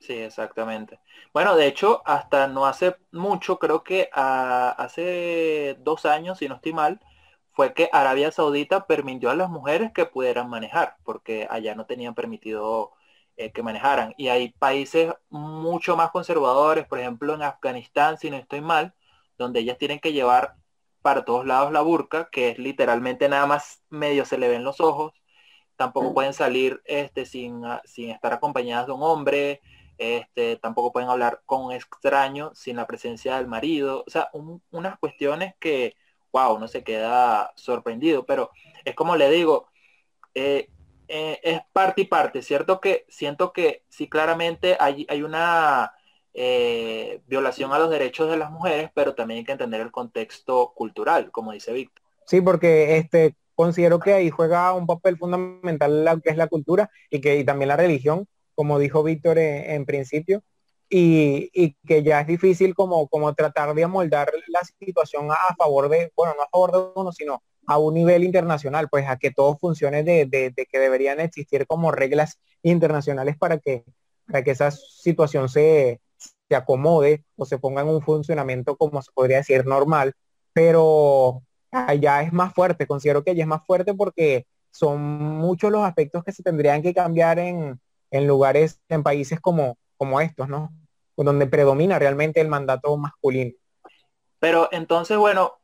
[0.00, 1.00] Sí, exactamente.
[1.32, 6.72] Bueno, de hecho, hasta no hace mucho, creo que hace dos años, si no estoy
[6.72, 7.00] mal,
[7.52, 12.14] fue que Arabia Saudita permitió a las mujeres que pudieran manejar, porque allá no tenían
[12.14, 12.92] permitido
[13.36, 14.14] eh, que manejaran.
[14.16, 18.94] Y hay países mucho más conservadores, por ejemplo en Afganistán, si no estoy mal,
[19.36, 20.56] donde ellas tienen que llevar
[21.08, 24.78] para todos lados la burka, que es literalmente nada más medio se le ven los
[24.78, 25.14] ojos.
[25.74, 29.62] Tampoco pueden salir este, sin, ah, sin estar acompañadas de un hombre.
[29.96, 34.04] Este, tampoco pueden hablar con un extraño sin la presencia del marido.
[34.06, 34.28] O sea,
[34.70, 35.96] unas cuestiones que,
[36.30, 38.26] wow, uno se queda sorprendido.
[38.26, 38.50] Pero
[38.84, 39.68] es como le digo,
[40.34, 40.68] eh,
[41.08, 42.82] eh, es parte y parte, ¿cierto?
[42.82, 45.90] Que siento que sí claramente hay, hay una
[46.34, 50.72] eh, violación a los derechos de las mujeres, pero también hay que entender el contexto
[50.74, 52.02] cultural, como dice Víctor.
[52.26, 56.88] Sí, porque este considero que ahí juega un papel fundamental lo que es la cultura
[57.10, 60.44] y que también la religión, como dijo Víctor en, principio,
[60.88, 65.88] y, y, que ya es difícil como, como tratar de amoldar la situación a, favor
[65.88, 69.32] de, bueno, no a favor de uno, sino a un nivel internacional, pues a que
[69.32, 73.84] todo funcione de, de, que deberían existir como reglas internacionales para que,
[74.26, 76.00] para que esa situación se,
[76.48, 80.14] se acomode o se ponga en un funcionamiento como se podría decir normal,
[80.52, 85.82] pero allá es más fuerte, considero que allá es más fuerte porque son muchos los
[85.82, 87.80] aspectos que se tendrían que cambiar en,
[88.10, 90.70] en lugares, en países como, como estos, ¿no?
[91.16, 93.52] Donde predomina realmente el mandato masculino.
[94.38, 95.54] Pero entonces, bueno,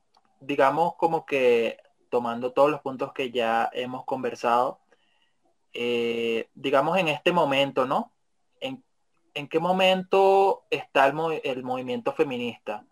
[0.41, 1.79] digamos como que
[2.11, 4.81] tomando todos los puntos que ya hemos conversado,
[5.73, 8.14] eh, digamos en este momento, ¿no?
[9.35, 12.87] ¿En, qué momento está el, el movimiento feminista?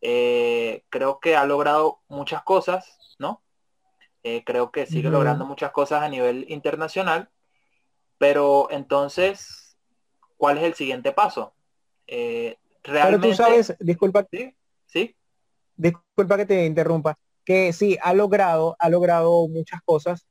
[0.00, 3.42] Eh, creo que ha logrado muchas cosas, ¿no?
[4.22, 7.30] Eh, creo que sigue logrando muchas cosas a nivel internacional,
[8.18, 9.76] pero entonces,
[10.36, 11.54] ¿cuál es el siguiente paso?
[12.08, 12.58] realmente...
[12.82, 14.54] Pero tú sabes, disculpa, ¿Sí?
[14.86, 15.16] ¿Sí?
[15.76, 20.26] disculpa que te interrumpa, que sí, ha logrado, ha logrado muchas cosas,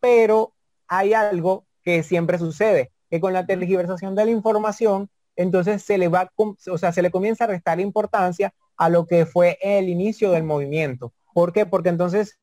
[0.00, 0.54] pero
[0.86, 6.08] hay algo que siempre sucede, que con la tergiversación de la información, entonces se le
[6.08, 10.32] va, o sea, se le comienza a restar importancia a lo que fue el inicio
[10.32, 11.12] del movimiento.
[11.32, 11.64] ¿Por qué?
[11.64, 12.40] Porque entonces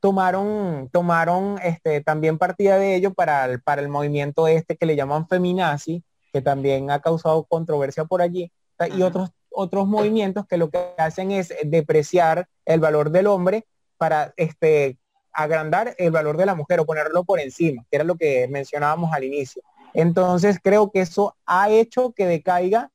[0.00, 4.96] tomaron, tomaron este, también partida de ello para el, para el movimiento este que le
[4.96, 8.50] llaman feminazi, que también ha causado controversia por allí,
[8.96, 13.66] y otros otros movimientos que lo que hacen es depreciar el valor del hombre
[13.98, 14.98] para este,
[15.34, 19.12] agrandar el valor de la mujer o ponerlo por encima, que era lo que mencionábamos
[19.12, 19.62] al inicio.
[19.94, 22.90] Entonces creo que eso ha hecho que decaiga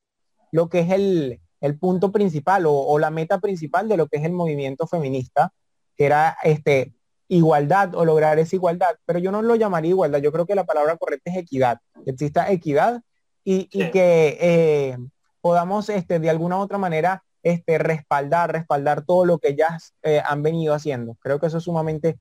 [0.51, 1.39] lo que es el,
[1.79, 5.53] punto principal o, la meta principal de lo que es el movimiento feminista,
[5.95, 6.93] que era este,
[7.27, 10.65] igualdad o lograr esa igualdad, pero yo no lo llamaría igualdad, yo creo que la
[10.65, 13.01] palabra correcta es equidad, que exista equidad
[13.43, 14.97] y, que eh,
[15.41, 20.21] podamos este, de alguna u otra manera este, respaldar, respaldar todo lo que ya eh,
[20.25, 21.15] han venido haciendo.
[21.21, 22.19] Creo que eso es sumamente,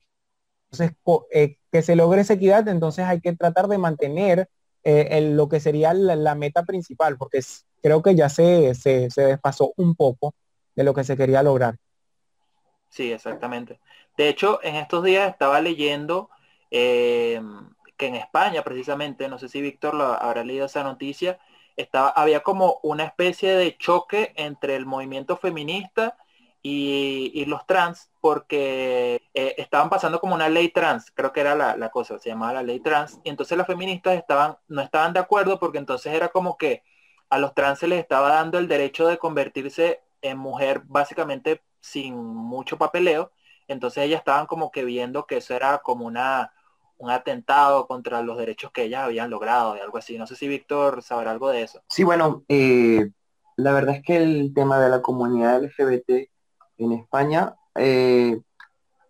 [0.70, 0.96] entonces,
[1.32, 4.48] eh, que se logre esa equidad, entonces hay que tratar de mantener
[4.84, 7.40] eh, lo que sería la, meta principal, porque
[7.82, 10.34] creo que ya se, se, se, despasó un poco
[10.74, 11.76] de lo que se quería lograr.
[12.88, 13.80] Sí, exactamente.
[14.16, 16.30] De hecho, en estos días estaba leyendo
[16.70, 21.38] que en España, precisamente, no sé si Víctor lo habrá leído esa noticia,
[21.76, 26.16] estaba, había como una especie de choque entre el movimiento feminista
[26.62, 31.90] y, los trans, porque eh, estaban pasando como una ley trans, creo que era la,
[31.90, 35.58] cosa, se llamaba la ley trans, y entonces las feministas estaban, no estaban de acuerdo
[35.58, 36.82] porque entonces era como que
[37.30, 42.16] a los trans se les estaba dando el derecho de convertirse en mujer básicamente sin
[42.16, 43.32] mucho papeleo,
[43.68, 46.52] entonces ellas estaban como que viendo que eso era como una
[46.98, 50.18] un atentado contra los derechos que ellas habían logrado y algo así.
[50.18, 51.80] No sé si Víctor sabrá algo de eso.
[51.88, 53.10] Sí, bueno, eh,
[53.56, 56.28] la verdad es que el tema de la comunidad LGBT
[56.78, 58.40] en España eh,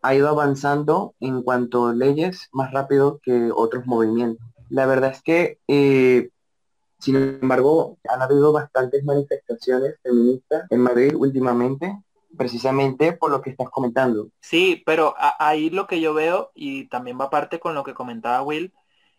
[0.03, 4.47] ha ido avanzando en cuanto a leyes más rápido que otros movimientos.
[4.69, 6.31] La verdad es que, eh,
[6.99, 11.97] sin embargo, han habido bastantes manifestaciones feministas en Madrid últimamente
[12.37, 14.29] precisamente por lo que estás comentando.
[14.41, 18.43] Sí, pero ahí lo que yo veo, y también va parte con lo que comentaba
[18.43, 18.73] Will,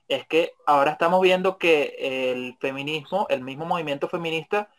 [0.08, 4.70] es que ahora estamos viendo que el feminismo, el mismo movimiento feminista,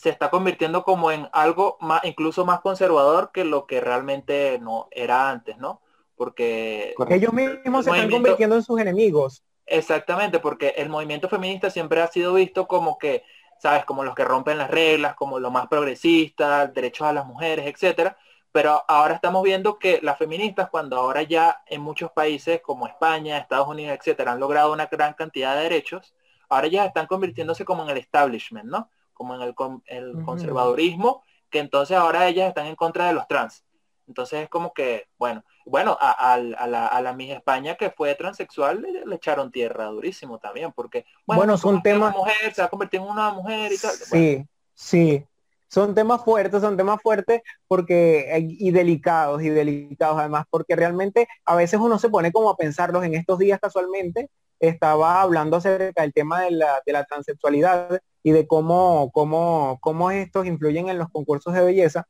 [0.00, 4.88] se está convirtiendo como en algo más, incluso más conservador que lo que realmente no
[4.90, 5.80] era antes, ¿no?
[6.16, 9.42] Porque ellos mismos se están convirtiendo en sus enemigos.
[9.66, 13.24] Exactamente, porque el movimiento feminista siempre ha sido visto como que
[13.60, 13.84] ¿sabes?
[13.84, 18.16] Como los que rompen las reglas, como lo más progresista, derechos a las mujeres, etcétera.
[18.52, 23.36] Pero ahora estamos viendo que las feministas, cuando ahora ya en muchos países como España,
[23.36, 26.14] Estados Unidos, etcétera, han logrado una gran cantidad de derechos,
[26.48, 28.90] ahora ya están convirtiéndose como en el establishment, ¿no?
[29.20, 29.54] Como en el,
[29.84, 33.66] el conservadurismo, que entonces ahora ellas están en contra de los trans.
[34.08, 38.80] Entonces es como que, bueno, bueno, a, la, a la Miss España que fue transexual
[38.80, 42.16] le, echaron tierra durísimo también, porque bueno, son temas...
[42.16, 43.90] mujer se ha convertido en una mujer y tal.
[43.90, 45.22] Sí, sí.
[45.68, 51.28] son temas fuertes, son temas fuertes porque, eh, y delicados, y delicados además, porque realmente
[51.44, 56.00] a veces uno se pone como a pensarlos en estos días casualmente, estaba hablando acerca
[56.00, 60.98] del tema de la, de la transexualidad y de cómo, cómo, cómo estos influyen en
[60.98, 62.06] los concursos de belleza.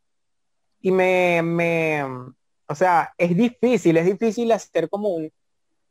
[0.80, 2.02] Y me, me,
[2.66, 5.32] o sea, es difícil, es difícil hacer como un,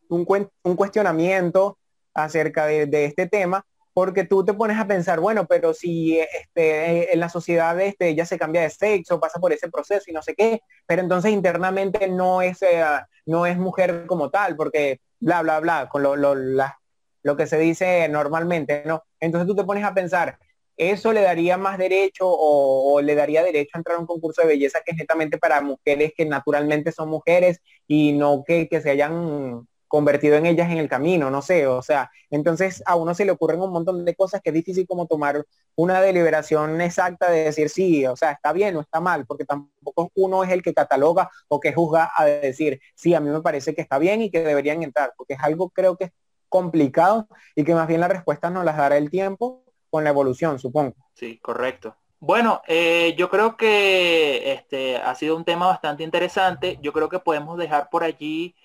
[0.09, 1.77] un, un cuestionamiento
[2.13, 7.19] acerca de, este tema, porque tú te pones a pensar, bueno, pero si este, en
[7.19, 10.35] la sociedad este, ella se cambia de sexo, pasa por ese proceso y no sé
[10.35, 12.83] qué, pero entonces internamente no es, eh,
[13.25, 16.79] no es mujer como tal, porque bla, bla, bla, con lo, lo, la,
[17.23, 19.03] lo que se dice normalmente, ¿no?
[19.19, 20.37] Entonces tú te pones a pensar,
[20.77, 24.47] ¿eso le daría más derecho o, le daría derecho a entrar a un concurso de
[24.49, 28.91] belleza que es netamente para mujeres que naturalmente son mujeres y no que, que se
[28.91, 33.25] hayan convertido en ellas en el camino, no sé, o sea, entonces a uno se
[33.25, 37.45] le ocurren un montón de cosas que es difícil como tomar una deliberación exacta de
[37.45, 40.75] decir sí, o sea, está bien o está mal, porque tampoco uno es el que
[40.75, 44.29] cataloga o que juzga a decir, sí, a mí me parece que está bien y
[44.29, 46.11] que deberían entrar, porque es algo creo que
[46.49, 50.59] complicado y que más bien las respuestas nos las dará el tiempo con la evolución,
[50.59, 50.95] supongo.
[51.13, 51.95] Sí, correcto.
[52.19, 56.77] Bueno, eh, yo creo que este ha sido un tema bastante interesante.
[56.81, 58.55] Yo creo que podemos dejar por allí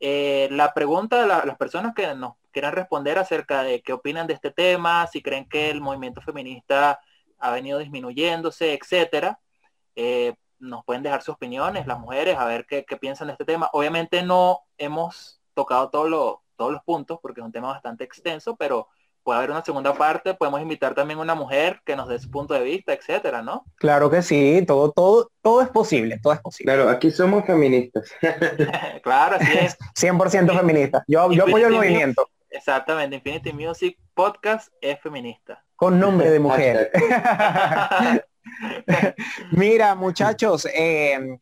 [0.00, 4.26] eh, la pregunta de la, las personas que nos quieran responder acerca de qué opinan
[4.26, 7.00] de este tema, si creen que el movimiento feminista
[7.38, 9.40] ha venido disminuyéndose, etcétera.
[9.96, 13.44] Eh, nos pueden dejar sus opiniones, las mujeres, a ver qué, qué, piensan de este
[13.44, 13.68] tema.
[13.72, 18.56] Obviamente no hemos tocado todo lo, todos los puntos porque es un tema bastante extenso,
[18.56, 18.88] pero
[19.22, 22.30] puede haber una segunda parte, podemos invitar también a una mujer que nos dé su
[22.30, 23.64] punto de vista, etcétera, ¿no?
[23.76, 26.72] Claro que sí, todo, todo, todo es posible, todo es posible.
[26.72, 28.10] Claro, aquí somos feministas.
[29.02, 29.78] claro, así es.
[29.98, 31.04] 100% feminista.
[31.06, 32.28] Yo, yo apoyo el movimiento.
[32.50, 35.64] Exactamente, Infinity Music Podcast es feminista.
[35.76, 36.90] Con nombre de mujer.
[39.52, 41.38] Mira, muchachos, eh,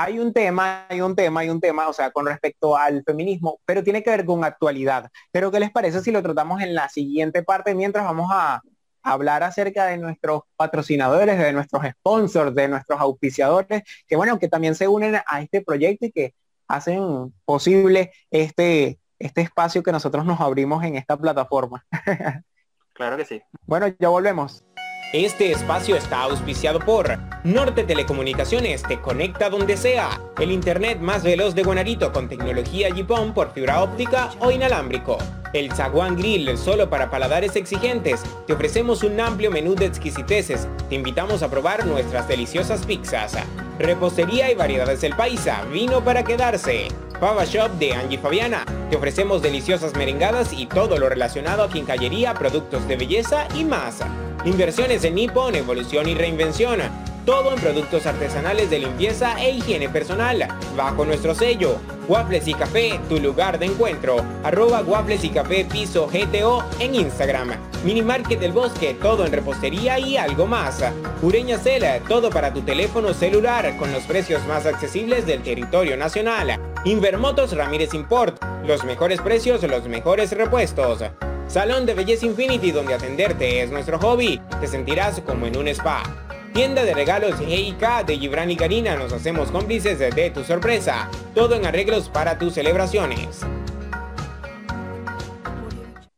[0.00, 3.60] hay un tema, hay un tema, hay un tema, o sea, con respecto al feminismo,
[3.64, 5.10] pero tiene que ver con actualidad.
[5.32, 8.62] Pero ¿qué les parece si lo tratamos en la siguiente parte mientras vamos a
[9.02, 14.76] hablar acerca de nuestros patrocinadores, de nuestros sponsors, de nuestros auspiciadores, que bueno, que también
[14.76, 16.34] se unen a este proyecto y que
[16.68, 21.84] hacen posible este, este espacio que nosotros nos abrimos en esta plataforma.
[22.92, 23.42] claro que sí.
[23.66, 24.62] Bueno, ya volvemos.
[25.14, 30.20] Este espacio está auspiciado por Norte Telecomunicaciones, te conecta donde sea.
[30.38, 35.16] El internet más veloz de Guanarito con tecnología GPON por fibra óptica o inalámbrico.
[35.52, 38.22] El Zaguán Grill, solo para paladares exigentes.
[38.46, 40.68] Te ofrecemos un amplio menú de exquisiteces.
[40.88, 43.36] Te invitamos a probar nuestras deliciosas pizzas.
[43.78, 46.88] Repostería y variedades del paisa, vino para quedarse.
[47.20, 48.64] Pava Shop de Angie Fabiana.
[48.90, 54.00] Te ofrecemos deliciosas merengadas y todo lo relacionado a quincallería, productos de belleza y más.
[54.44, 56.80] Inversiones en Nippon, evolución y reinvención.
[57.28, 60.48] Todo en productos artesanales de limpieza e higiene personal.
[60.74, 61.76] Bajo nuestro sello.
[62.08, 64.16] Waffles y Café, tu lugar de encuentro.
[64.42, 67.50] Arroba Waffles y Café Piso GTO en Instagram.
[67.84, 70.82] Mini Market del Bosque, todo en repostería y algo más.
[71.20, 76.58] Ureña Cela, todo para tu teléfono celular con los precios más accesibles del territorio nacional.
[76.86, 81.04] Invermotos Ramírez Import, los mejores precios, los mejores repuestos.
[81.46, 84.40] Salón de Belleza Infinity donde atenderte es nuestro hobby.
[84.62, 86.02] Te sentirás como en un spa.
[86.52, 91.08] Tienda de regalos EIK de Gibran y Karina nos hacemos cómplices de, de tu sorpresa.
[91.34, 93.40] Todo en arreglos para tus celebraciones.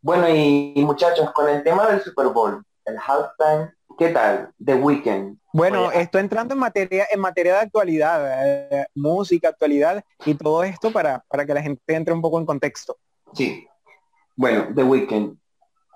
[0.00, 4.50] Bueno y, y muchachos, con el tema del Super Bowl, el halftime, ¿qué tal?
[4.64, 5.38] The Weeknd.
[5.52, 10.64] Bueno, Oye, esto entrando en materia, en materia de actualidad, eh, música, actualidad y todo
[10.64, 12.96] esto para, para que la gente entre un poco en contexto.
[13.34, 13.66] Sí,
[14.36, 15.36] bueno, The Weeknd.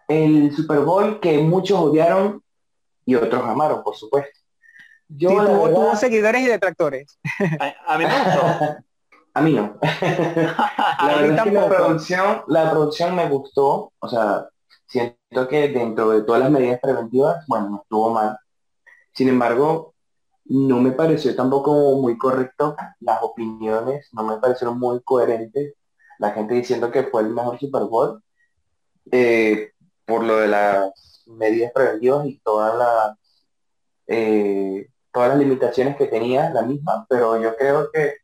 [0.06, 2.43] El Super Bowl que muchos odiaron
[3.04, 4.40] y otros amaron, por supuesto.
[5.08, 5.74] Yo, sí, tuvo, verdad...
[5.74, 7.18] tuvo, seguidores y detractores.
[7.60, 8.84] A, a mí me gustó.
[9.34, 9.78] a mí no.
[9.82, 13.92] la verdad es que la producción, la producción me gustó.
[13.98, 14.48] O sea,
[14.86, 18.38] siento que dentro de todas las medidas preventivas, bueno, no estuvo mal.
[19.12, 19.94] Sin embargo,
[20.46, 22.76] no me pareció tampoco muy correcto.
[23.00, 25.74] Las opiniones no me parecieron muy coherentes.
[26.18, 28.22] La gente diciendo que fue el mejor Super Bowl
[29.10, 29.72] eh,
[30.06, 33.18] por lo de las medidas preventivas y todas las
[34.06, 38.14] eh, todas las limitaciones que tenía la misma, pero yo creo que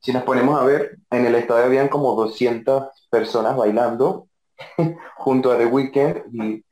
[0.00, 4.28] si nos ponemos a ver, en el estadio habían como 200 personas bailando
[5.16, 6.64] junto a The Weeknd y,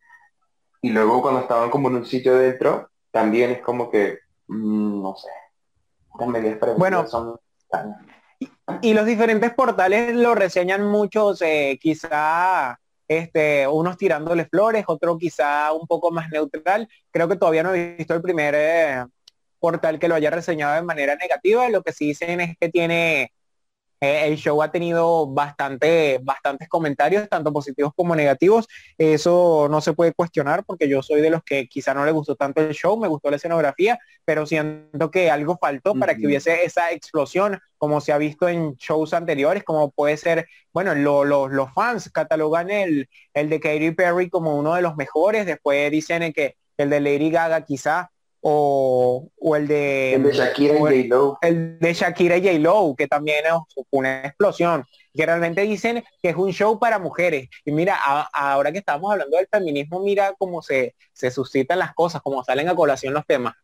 [0.83, 5.17] y luego cuando estaban como en un sitio dentro, también es como que, mmm, no
[5.17, 5.31] sé,
[6.19, 7.41] las medidas preventivas bueno, son
[8.41, 8.49] y,
[8.83, 12.79] y los diferentes portales lo reseñan muchos, eh, quizá
[13.09, 16.89] este, unos tirándole flores, otro quizá un poco más neutral.
[17.11, 19.05] Creo que todavía no he visto el primer eh,
[19.59, 21.69] portal que lo haya reseñado de manera negativa.
[21.71, 23.33] Lo que sí dicen es que tiene
[24.01, 28.69] eh, el show ha tenido bastante, bastantes comentarios, tanto positivos como negativos.
[28.97, 32.37] Eso no se puede cuestionar porque yo soy de los que quizá no le gustó
[32.37, 36.65] tanto el show, me gustó la escenografía, pero siento que algo faltó para que hubiese
[36.65, 42.11] esa explosión como se ha visto en shows anteriores, como puede ser, bueno, los fans
[42.11, 46.91] catalogan el, el de Katy Perry como uno de los mejores, después dicen que el
[46.91, 48.11] de Lady Gaga quizá
[48.41, 52.95] o, el de el de Shakira y J Lo el de Shakira y J Lo
[52.97, 54.85] que también es una explosión
[55.15, 57.49] que realmente dicen que es un show para mujeres.
[57.65, 57.97] Y mira
[58.33, 62.69] ahora que estamos hablando del feminismo mira cómo se se suscitan las cosas cómo salen
[62.69, 63.55] a colación los temas.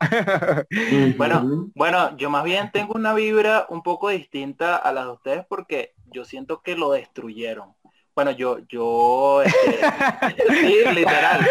[1.17, 5.47] Bueno bueno yo más bien tengo una vibra un poco distinta a las de ustedes
[5.49, 7.75] porque yo siento que lo destruyeron
[8.15, 9.81] bueno, yo, yo, este,
[10.49, 11.47] sí, literal.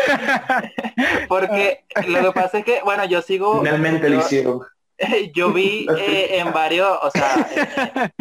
[1.27, 3.59] Porque lo que pasa es que, bueno, yo sigo.
[3.59, 4.61] Finalmente lo hicieron.
[5.33, 8.11] Yo vi eh, en varios, o sea,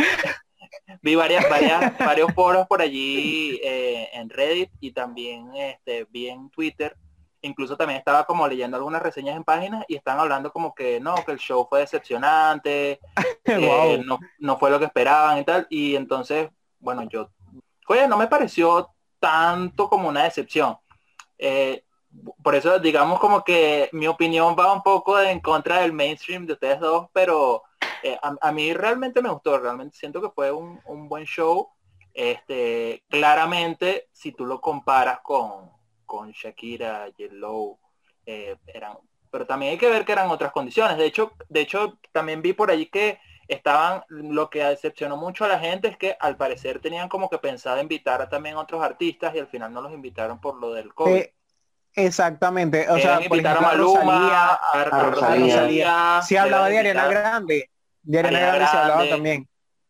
[1.03, 6.49] vi varias, varias, varios foros por allí eh, en Reddit y también este, vi en
[6.51, 6.97] Twitter.
[7.43, 11.15] Incluso también estaba como leyendo algunas reseñas en páginas y están hablando como que no,
[11.27, 12.99] que el show fue decepcionante,
[13.45, 15.67] no, no fue lo que esperaban y tal.
[15.69, 16.49] Y entonces,
[16.81, 17.29] bueno, yo
[17.89, 20.77] oye, no me pareció tanto como una decepción.
[21.39, 21.85] Eh,
[22.43, 26.53] por eso digamos como que mi opinión va un poco en contra del mainstream de
[26.55, 27.63] ustedes dos, pero
[28.03, 31.69] eh, a, mí realmente me gustó, realmente siento que fue un, buen show.
[32.13, 35.71] Este, claramente, si tú lo comparas con,
[36.05, 37.79] con Shakira, Yellow,
[38.27, 38.99] eh, eran,
[39.31, 40.99] pero también hay que ver que eran otras condiciones.
[40.99, 43.19] De hecho, de hecho, también vi por allí que
[43.53, 47.39] estaban, lo que decepcionó mucho a la gente es que al parecer tenían como que
[47.39, 50.95] pensado invitar a también otros artistas y al final no los invitaron por lo del
[50.95, 51.17] COVID.
[51.17, 51.35] Eh,
[51.95, 57.71] exactamente, o sea, invitar a Maluma, a, Rosalía, Si hablaba de Ariana Grande,
[58.03, 59.49] de Ariana, Grande, se hablaba también.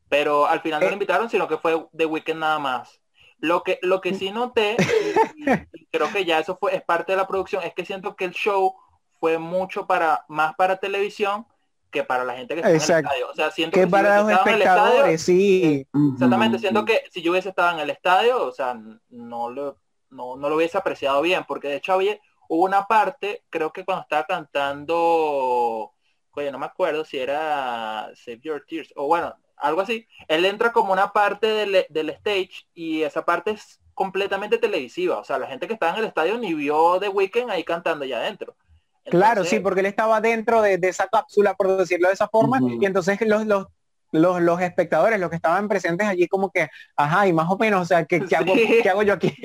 [0.09, 0.95] Pero al final no lo eh.
[0.95, 3.01] invitaron, sino que fue de Weekend nada más.
[3.39, 4.77] Lo que, lo que sí noté,
[5.91, 8.33] creo que ya eso fue, es parte de la producción, es que siento que el
[8.33, 8.75] show
[9.19, 11.47] fue mucho para, más para televisión
[11.93, 13.31] que para la gente que está en el estadio.
[13.31, 15.87] O sea, siento que, para los espectadores, sí.
[16.15, 18.81] Exactamente, siento que si yo hubiese estado en el estadio, o sea,
[19.11, 19.79] no lo,
[20.11, 22.19] no, lo hubiese apreciado bien, porque de hecho había,
[22.49, 25.93] hubo una parte, creo que cuando estaba cantando,
[26.33, 30.73] oye, no me acuerdo si era Save Your Tears, o bueno, algo así, él entra
[30.73, 35.47] como una parte del, del stage y esa parte es completamente televisiva, o sea, la
[35.47, 38.57] gente que estaba en el estadio ni vio The Weeknd ahí cantando ya adentro
[39.05, 42.85] claro, sí, porque él estaba dentro de, esa cápsula, por decirlo de esa forma, y
[42.87, 43.67] entonces los, los,
[44.13, 47.83] los, los, espectadores, los que estaban presentes allí, como que, ajá, y más o menos,
[47.83, 49.35] o sea, ¿qué, qué, hago, ¿qué hago, yo aquí?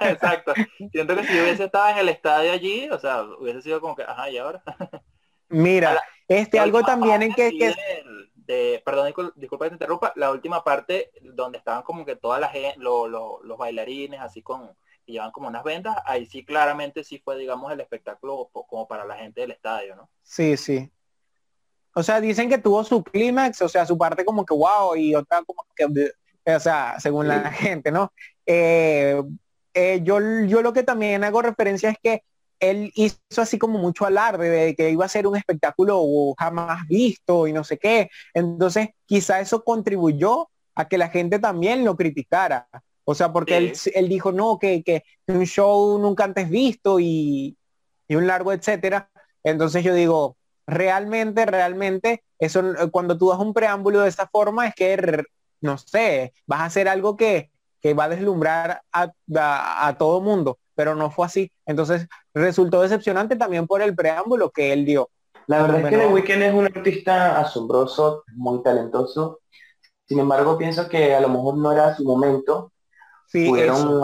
[0.00, 0.52] Exacto.
[0.92, 4.02] Siento que si hubiese estado en el estadio allí, o sea, hubiese sido como que,
[4.02, 4.62] ajá, ¿y ahora?
[5.48, 7.50] Mira, este, algo también en que...
[7.56, 7.74] que...
[8.46, 12.52] De, perdón, disculpa que te interrumpa, la última parte donde estaban como que todas las
[12.76, 14.76] los bailarines así con
[15.12, 19.16] llevan como unas ventas, ahí sí claramente sí fue, digamos, el espectáculo como para la
[19.16, 20.10] gente del estadio, ¿no?
[20.22, 20.90] Sí, sí.
[21.94, 25.14] O sea, dicen que tuvo su clímax, o sea, su parte como que wow, y
[25.14, 26.12] otra como que,
[26.52, 28.12] o sea, según la gente, ¿no?
[28.46, 29.22] Eh,
[29.72, 32.22] eh, yo, yo lo que también hago referencia es que
[32.60, 36.02] él hizo así como mucho alarde de que iba a ser un espectáculo
[36.38, 38.10] jamás visto y no sé qué.
[38.32, 42.68] Entonces, quizá eso contribuyó a que la gente también lo criticara.
[43.04, 47.56] O sea, porque él, él, dijo, no, que, que, un show nunca antes visto y,
[48.08, 49.10] y, un largo, etcétera.
[49.42, 50.36] Entonces yo digo,
[50.66, 55.22] realmente, realmente, eso cuando tú das un preámbulo de esta forma es que,
[55.60, 57.50] no sé, vas a hacer algo que,
[57.80, 59.12] que va a deslumbrar a,
[59.86, 61.52] a, todo mundo, pero no fue así.
[61.66, 65.10] Entonces resultó decepcionante también por el preámbulo que él dio.
[65.46, 69.40] La verdad es que The Weeknd es un artista asombroso, muy talentoso.
[70.06, 72.72] Sin embargo, pienso que a lo mejor no era su momento
[73.26, 74.02] Sí, pudieron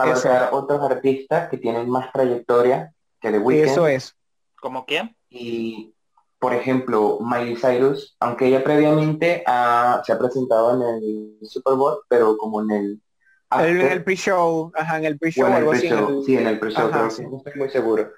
[0.52, 3.70] otros artistas que tienen más trayectoria que The Weeknd.
[3.70, 4.16] Eso es.
[4.60, 5.16] ¿Como quién?
[5.28, 5.94] Y,
[6.38, 12.36] por ejemplo, Miley Cyrus, aunque ella previamente se ha presentado en el Super Bowl, pero
[12.36, 13.02] como en el...
[13.52, 16.22] En el pre-show, ajá, en el pre-show.
[16.24, 18.12] Sí, en el pre-show, pero no estoy muy seguro.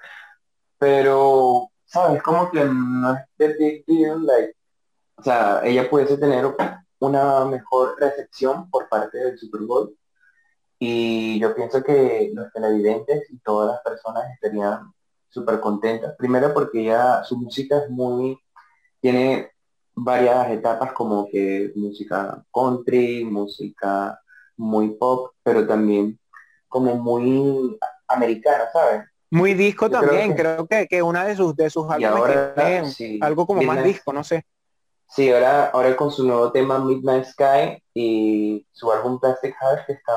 [0.77, 2.21] Pero, ¿sabes?
[2.21, 4.55] Como que no es de big deal, like,
[5.15, 6.55] o sea, ella pudiese tener
[6.99, 9.95] una mejor recepción por parte del Super Bowl
[10.85, 14.91] y yo pienso que los televidentes y todas las personas estarían
[15.29, 16.13] súper contentas.
[16.17, 18.37] Primero porque ya su música es muy,
[18.99, 19.49] tiene
[19.95, 24.19] varias etapas como que música country, música
[24.57, 26.19] muy pop, pero también
[26.67, 27.77] como muy
[28.09, 29.03] americana, ¿sabes?
[29.31, 33.85] Muy disco también, creo que, que, una de sus de sus álbumes algo como más
[33.85, 34.45] disco, no sé.
[35.07, 39.93] Sí, ahora, ahora con su nuevo tema Midnight Sky y su álbum Plastic Heart que
[39.93, 40.11] está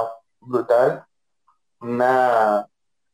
[0.46, 1.04] brutal.
[1.80, 2.66] Una,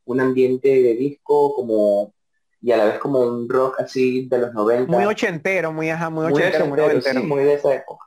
[0.05, 2.15] un ambiente de disco como
[2.63, 4.91] y a la vez como un rock así de los 90.
[4.91, 7.25] Muy ochentero, muy ajá, muy, ochentero, muy, ochentero.
[7.25, 8.05] muy de esa época.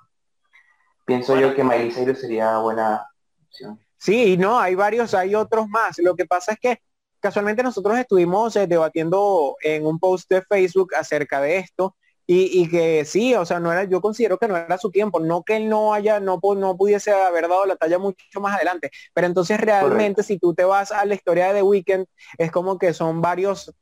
[1.06, 3.06] Pienso yo que Miley Cyrus sería buena
[3.46, 3.80] opción.
[3.98, 5.98] Sí, no, hay varios, hay otros más.
[6.00, 6.82] Lo que pasa es que
[7.20, 11.96] casualmente nosotros estuvimos eh, debatiendo en un post de Facebook acerca de esto
[12.28, 15.44] y, que sí, o sea, no era, yo considero que no era su tiempo, no
[15.44, 19.28] que él no haya, no, no pudiese haber dado la talla mucho más adelante, pero
[19.28, 22.06] entonces realmente si tú te vas a la historia de The Weeknd,
[22.38, 23.74] es como que son varios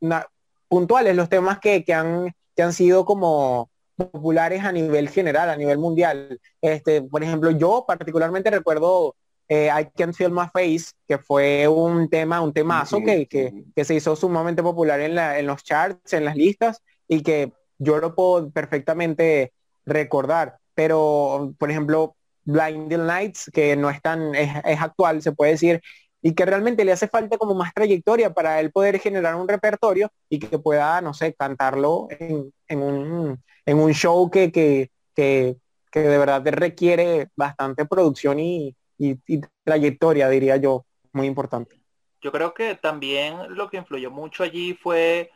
[0.67, 5.55] puntuales los temas que, que, han, que han sido como populares a nivel general, a
[5.55, 6.39] nivel mundial.
[6.61, 9.15] Este, por ejemplo, yo particularmente recuerdo
[9.47, 13.85] eh, I Can't Feel My Face, que fue un tema, un temazo que, que, que,
[13.85, 17.97] se hizo sumamente popular en, la, en los charts, en las listas, y que yo
[17.99, 19.53] lo puedo perfectamente
[19.85, 22.15] recordar, pero por ejemplo,
[22.45, 25.81] Blinding Lights, que no es tan, es, actual, se puede decir,
[26.21, 30.09] y que realmente le hace falta como más trayectoria para él poder generar un repertorio
[30.29, 35.57] y que pueda, no sé, cantarlo en, en, un, en un, show que, que, que,
[35.91, 41.79] que, de verdad requiere bastante producción y, y, y, trayectoria, diría yo, muy importante.
[42.21, 45.29] Yo creo que también lo que influyó mucho allí fue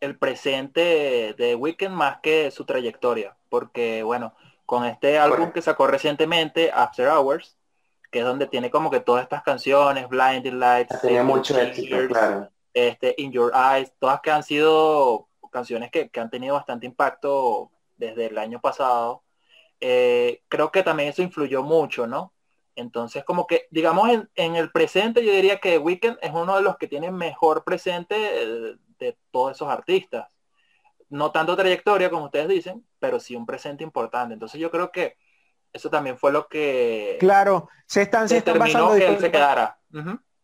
[0.00, 4.34] el presente de Weekend más que su trayectoria, porque bueno,
[4.66, 7.56] con este álbum que sacó recientemente, After Hours,
[8.10, 12.50] que es donde tiene como que todas estas canciones, Blinding Lights, tenía mucho éxito, claro.
[12.72, 18.26] este, In Your Eyes, todas que han sido canciones que, han tenido bastante impacto desde
[18.26, 19.22] el año pasado.
[19.80, 22.32] Eh, creo que también eso influyó mucho, ¿no?
[22.76, 26.62] Entonces, como que, digamos, en, en, el presente, yo diría que Weekend es uno de
[26.62, 30.28] los que tiene mejor presente eh, de todos esos artistas.
[31.10, 34.34] No tanto trayectoria como ustedes dicen, pero sí un presente importante.
[34.34, 35.16] Entonces yo creo que
[35.72, 39.78] eso también fue lo que claro se están se están basando que él se quedara.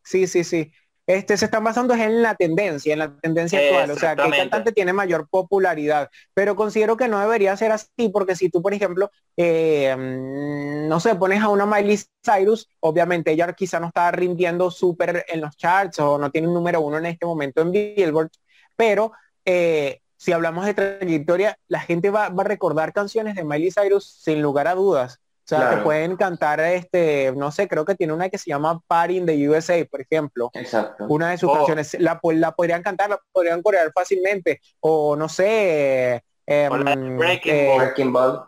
[0.03, 0.73] Sí sí sí.
[1.07, 3.91] Este se están basando en la tendencia en la tendencia actual.
[3.91, 8.09] O sea que el cantante tiene mayor popularidad pero considero que no debería ser así
[8.13, 13.33] porque si tú por ejemplo eh, mm, no sé pones a una Miley Cyrus obviamente
[13.33, 16.97] ella quizá no está rindiendo súper en los charts o no tiene un número uno
[16.97, 18.31] en este momento en Billboard
[18.77, 19.13] pero
[19.45, 24.41] eh, si hablamos de trayectoria, la gente va, a recordar canciones de Miley Cyrus sin
[24.41, 25.21] lugar a dudas.
[25.45, 28.81] O sea, que pueden cantar, este, no sé, creo que tiene una que se llama
[28.87, 30.51] Party in the USA, por ejemplo.
[30.55, 31.05] Exacto.
[31.07, 31.53] Una de sus oh.
[31.53, 34.63] canciones, la, la podrían cantar, la podrían corear fácilmente.
[34.81, 36.25] O no sé.
[36.47, 38.41] Em, Breaking, Ball.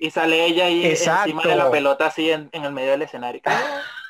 [0.00, 3.42] Y sale ella ahí encima de la pelota así en, en el medio del escenario.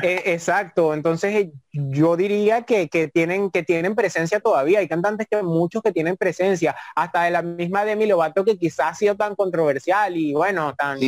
[0.00, 4.78] Eh, exacto, entonces eh, yo diría que, tienen, que tienen presencia todavía.
[4.78, 8.92] Hay cantantes que muchos que tienen presencia, hasta de la misma Demi Lovato que quizás
[8.92, 10.98] ha sido tan controversial y bueno, tan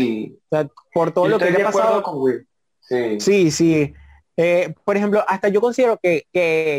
[0.93, 2.03] por todo lo que ha pasado.
[2.03, 2.47] Con
[2.81, 3.51] Sí, sí.
[3.51, 3.95] sí.
[4.37, 6.27] Eh, por ejemplo, hasta yo considero que,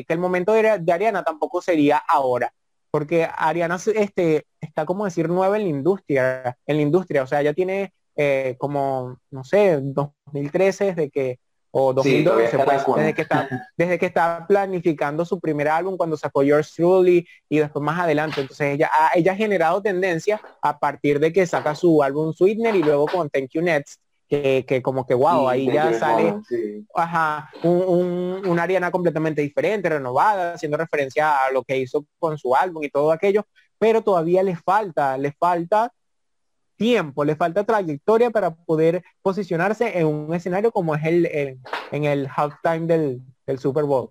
[0.07, 2.53] el momento de, de, Ariana tampoco sería ahora,
[2.91, 7.41] porque Ariana este, está como decir nueva en la industria, en la industria, o sea,
[7.41, 7.93] ya tiene
[8.59, 11.39] como, no sé, 2013 de que
[11.77, 16.41] o 2012, pues, desde, que está, desde que está planificando su primer álbum cuando sacó
[16.41, 18.39] Yours Truly y después más adelante.
[18.39, 22.77] Entonces ella ha, ella ha generado tendencia a partir de que saca su álbum Sweetener
[22.77, 23.99] y luego con Thank You Next,
[24.29, 26.35] que, que como que wow, ahí ya sale
[26.95, 32.55] ajá, un, una Ariana completamente diferente, renovada, haciendo referencia a lo que hizo con su
[32.55, 33.45] álbum y todo aquello,
[33.77, 35.91] pero todavía le falta, le falta
[36.75, 41.25] tiempo, le falta trayectoria para poder posicionarse en un escenario como es el,
[41.91, 44.09] en el halftime del, del Super Bowl.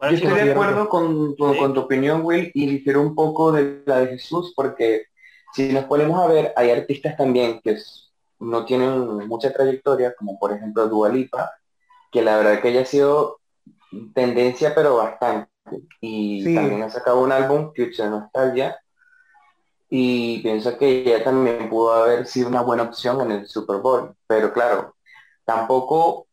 [0.00, 4.00] Yo estoy de acuerdo con, con, tu opinión, Will, y difiero un poco de la
[4.00, 5.06] de Jesús, porque
[5.54, 7.78] si nos ponemos a ver, hay artistas también que
[8.38, 11.50] no tienen mucha trayectoria, como por ejemplo Dua Lipa,
[12.12, 13.40] que la verdad que ella ha sido
[14.14, 15.50] tendencia, pero bastante.
[16.00, 18.78] Y también ha sacado un álbum, Future Nostalgia,
[19.88, 24.14] y pienso que ella también pudo haber sido una buena opción en el Super Bowl,
[24.26, 24.96] pero claro,
[25.44, 26.26] tampoco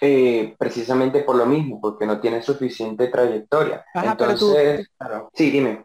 [0.00, 3.84] eh, precisamente por lo mismo, porque no tiene suficiente trayectoria.
[3.94, 4.88] Entonces,
[5.34, 5.84] sí, dime.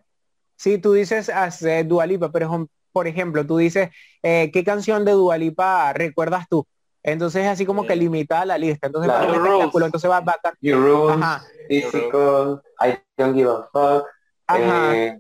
[0.55, 3.89] Sí, tú dices hace Dualipa, pero por ejemplo, tú dices,
[4.21, 6.65] eh, ¿qué canción de Dualipa recuerdas tú?
[7.03, 8.87] Entonces así como que limita la lista.
[8.87, 10.53] Entonces, entonces va, a estar...
[10.61, 11.25] Your rules,
[11.67, 14.05] physical, I don't give a fuck.
[14.47, 14.95] Ajá.
[14.95, 15.19] Eh,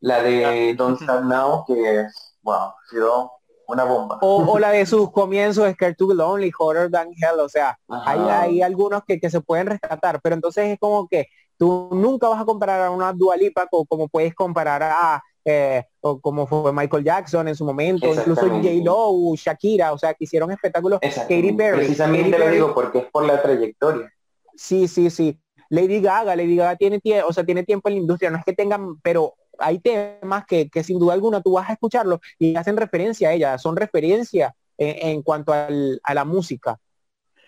[0.00, 3.32] la de Don't Stop Now, que es, wow, ha sido
[3.68, 4.18] una bomba.
[4.22, 8.20] O, la de sus comienzos, Scared to be Lonely, Hotter Than Hell, o sea, hay,
[8.20, 12.40] hay, algunos que, que, se pueden rescatar, pero entonces es como que tú nunca vas
[12.40, 17.04] a comparar a una Dualipa como, como puedes comparar a eh, o como fue Michael
[17.04, 20.98] Jackson en su momento, incluso J-Lo, Shakira, o sea, que hicieron espectáculos.
[21.00, 21.76] Katy Perry.
[21.76, 24.12] Precisamente lo digo porque es por la trayectoria.
[24.56, 25.40] Sí, sí, sí.
[25.68, 28.54] Lady Gaga, Lady Gaga tiene, o sea, tiene tiempo en la industria, no es que
[28.54, 32.76] tengan, pero hay temas que, que sin duda alguna tú vas a escucharlo y hacen
[32.76, 36.78] referencia a ella, son referencia en, cuanto al, a la música.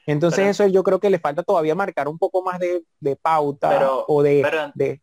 [0.06, 3.90] Entonces eso yo creo que le falta todavía marcar un poco más de, de pauta
[4.06, 5.02] o de, de...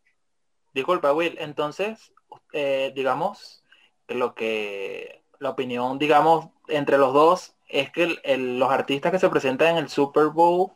[0.74, 2.12] Disculpa, Will, entonces
[2.52, 3.62] eh, digamos,
[4.08, 9.72] lo que la opinión, digamos, entre los dos es que los artistas que se presentan
[9.72, 10.70] en el Super Bowl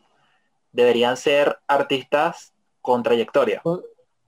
[0.73, 2.53] deberían ser artistas
[2.83, 3.63] con trayectoria.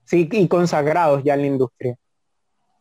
[0.05, 1.97] Sí, y consagrados ya en la industria.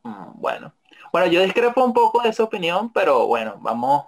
[0.04, 0.74] Mm, bueno.
[1.12, 4.06] Bueno, yo discrepo un poco de esa opinión, pero bueno, vamos.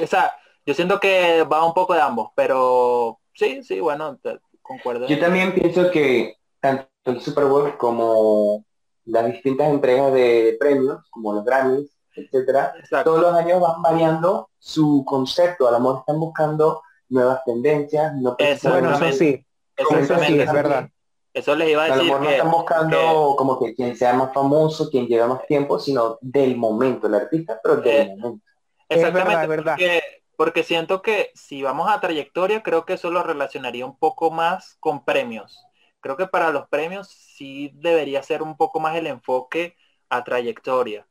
[0.00, 0.32] O sea,
[0.66, 4.18] yo siento que va un poco de ambos, pero sí, sí, bueno,
[4.60, 5.06] concuerdo.
[5.06, 8.64] Yo también pienso que tanto el Super Bowl como
[9.06, 12.74] las distintas entregas de premios, como los Grammys, etcétera,
[13.04, 15.68] todos los años van variando su concepto.
[15.68, 20.90] A lo mejor están buscando nuevas tendencias, no bueno, eso sí, eso, sí, es verdad.
[21.38, 22.00] Eso les iba a decir.
[22.00, 25.46] A lo mejor no están buscando como que quien sea más famoso, quien lleva más
[25.46, 28.44] tiempo, sino del momento, el artista, pero del eh, momento.
[28.88, 30.02] Exactamente, verdad, Porque,
[30.36, 34.76] porque siento que si vamos a trayectoria, creo que eso lo relacionaría un poco más
[34.80, 35.68] con premios
[36.00, 39.76] creo que para los premios sí debería ser un poco más el enfoque
[40.08, 41.06] a trayectoria.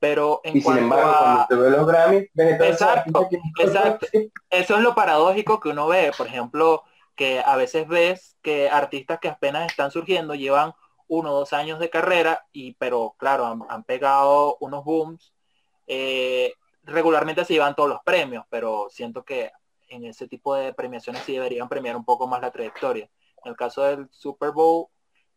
[0.00, 1.46] Pero en cuanto a...
[1.48, 4.06] los Grammy, exacto, exacto.
[4.50, 6.12] Eso es lo paradójico que uno ve.
[6.16, 6.82] Por ejemplo,
[7.14, 10.72] que a veces ves que artistas que apenas están surgiendo llevan
[11.06, 15.34] uno o dos años de carrera y pero claro han, pegado unos booms
[15.86, 19.52] eh, regularmente se llevan todos los premios pero siento que
[19.88, 23.08] en ese tipo de premiaciones sí deberían premiar un poco más la trayectoria.
[23.44, 24.86] En el caso del Super Bowl,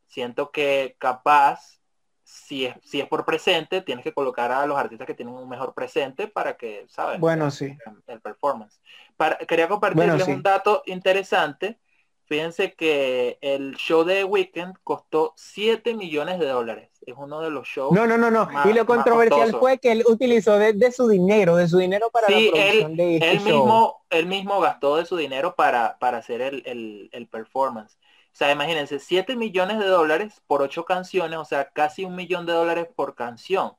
[0.08, 1.82] siento que capaz,
[2.28, 5.48] si es, si es por presente, tienes que colocar a los artistas que tienen un
[5.48, 7.22] mejor presente para que, ¿sabes?
[7.22, 7.78] Bueno, sí.
[8.06, 8.82] El, performance.
[9.16, 11.80] Para, quería compartirles un dato interesante.
[12.26, 16.90] Fíjense que el show de Weekend costó 7 millones de dólares.
[17.06, 17.94] Es uno de los shows.
[17.94, 18.50] No, no, no, no.
[18.70, 22.36] y lo controversial fue que él utilizó de, su dinero, de su dinero para la
[22.36, 26.42] producción él, de este él mismo, él mismo gastó de su dinero para, para hacer
[26.42, 27.98] el, el, performance.
[28.38, 32.46] O sea, imagínense, 7 millones de dólares por 8 canciones, o sea, casi un millón
[32.46, 33.72] de dólares por canción.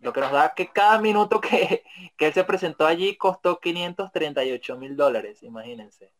[0.00, 1.82] Lo que nos da que cada minuto que,
[2.18, 6.12] que él se presentó allí costó 538 mil dólares, imagínense.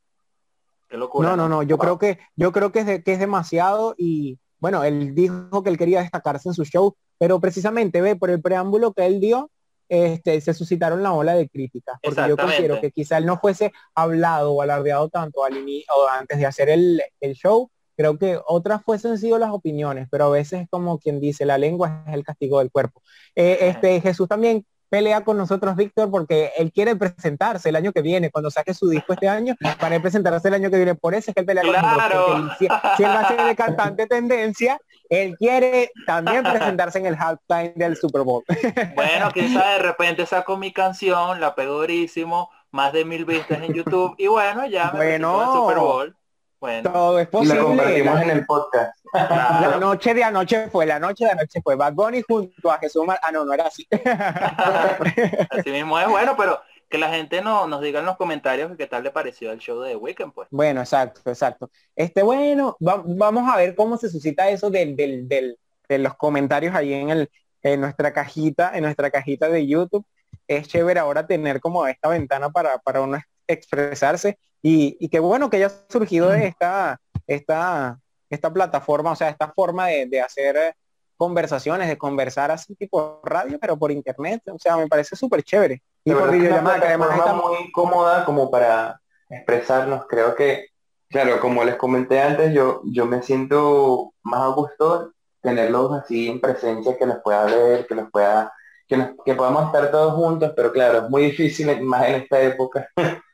[0.91, 4.83] No, no, no, yo creo que yo creo que es, que es demasiado y bueno,
[4.83, 8.95] él dijo que él quería destacarse en su show, pero precisamente ve por el preámbulo
[8.95, 9.51] que él dio,
[9.89, 13.73] este, se suscitaron la ola de críticas, porque yo considero que quizá él no fuese
[13.95, 18.83] hablado o alardeado tanto al o antes de hacer el, el show, creo que otras
[18.83, 22.25] fuesen sido las opiniones, pero a veces es como quien dice, la lengua es el
[22.25, 23.03] castigo del cuerpo.
[23.35, 28.03] Eh, este Jesús también pelea con nosotros Víctor porque él quiere presentarse el año que
[28.03, 30.95] viene, cuando saque su disco este año, para presentarse el año que viene.
[30.95, 32.53] Por eso es que él pelea con nosotros.
[32.59, 34.79] si, él va a ser de cantante tendencia,
[35.09, 38.45] él quiere también presentarse en el halftime del Super Bowl.
[38.95, 43.73] Bueno, quizá de repente saco mi canción, la pego durísimo, más de mil vistas en
[43.73, 46.17] YouTube y bueno, ya me bueno, el Super Bowl.
[46.59, 47.55] Bueno, todo es posible.
[47.55, 48.99] Y lo compartimos en el podcast.
[49.13, 53.05] La noche de anoche fue, la noche de anoche fue Bad Bunny junto a Jesús
[53.09, 53.87] Ah, no, no era así.
[55.51, 58.87] así mismo es bueno, pero que la gente no, nos diga en los comentarios qué
[58.87, 60.49] tal le pareció el show de The Weeknd, pues.
[60.51, 61.71] Bueno, exacto, exacto.
[61.95, 65.59] Este, bueno, vamos a ver cómo se suscita eso del, del, del,
[65.89, 67.31] de los comentarios ahí en el,
[67.63, 70.07] en nuestra cajita, en nuestra cajita de YouTube.
[70.47, 73.19] Es chévere ahora tener como esta ventana para, para uno
[73.49, 77.99] expresarse y, y qué bueno que haya surgido de esta, esta,
[78.31, 80.75] esta plataforma, o sea, esta forma de, hacer
[81.17, 85.83] conversaciones, de conversar así tipo radio, pero por internet, o sea, me parece súper chévere.
[86.07, 90.07] Y por videollamada, que además está muy cómoda como para expresarnos.
[90.07, 90.69] Creo que,
[91.09, 96.41] claro, como les comenté antes, yo, yo me siento más a gusto tenerlos así en
[96.41, 98.53] presencia, que nos pueda ver, que nos pueda,
[98.87, 102.89] que, que podamos estar todos juntos, pero claro, es muy difícil más en esta época.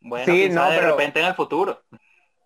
[0.00, 1.82] Bueno, sí, no, de repente en el futuro.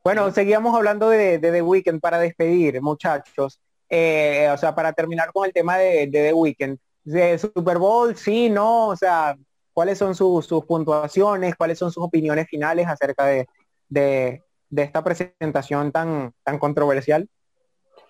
[0.03, 3.61] Bueno, seguíamos hablando de, The Weeknd para despedir, muchachos.
[3.91, 6.79] Eh, o sea, para terminar con el tema de, The Weeknd.
[7.05, 9.37] De Super Bowl, sí, no, o sea,
[9.73, 11.57] ¿cuáles son sus, puntuaciones?
[11.57, 13.49] ¿Cuáles son sus opiniones finales acerca de,
[13.89, 14.43] de,
[14.77, 17.29] esta presentación tan, tan controversial?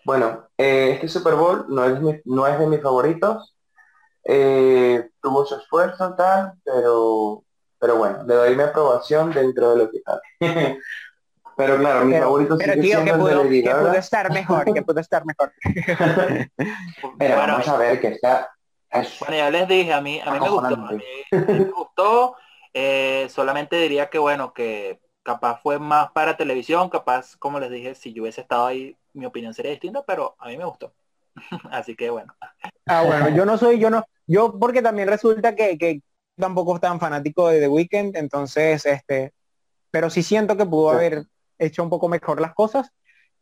[0.05, 3.57] Bueno, eh, este Super Bowl no es, no es de mis favoritos.
[4.25, 7.45] Eh, tuvo su esfuerzo tal, pero,
[7.79, 10.21] pero bueno, le doy mi aprobación dentro de lo que cabe.
[11.57, 15.25] pero claro, mi favorito pero tío, que pudo, que pudo estar mejor, que pudo estar
[15.25, 15.53] mejor.
[17.19, 18.49] pero vamos a ver que está...
[18.93, 22.37] bueno, ya les dije, a mí, a mí me gustó, a mí, me gustó,
[22.75, 27.95] eh, solamente diría que bueno, que capaz fue más para televisión, capaz, como les dije,
[27.95, 30.93] si yo hubiese estado ahí, mi opinión sería distinta, pero a mí me gustó.
[31.71, 32.35] Así que bueno.
[32.87, 36.01] Ah, bueno, yo no soy, yo no, yo porque también resulta que, que
[36.37, 39.33] tampoco tan fanático de The Weeknd, entonces, este,
[39.91, 41.25] pero sí siento que pudo haber
[41.59, 42.91] hecho un poco mejor las cosas.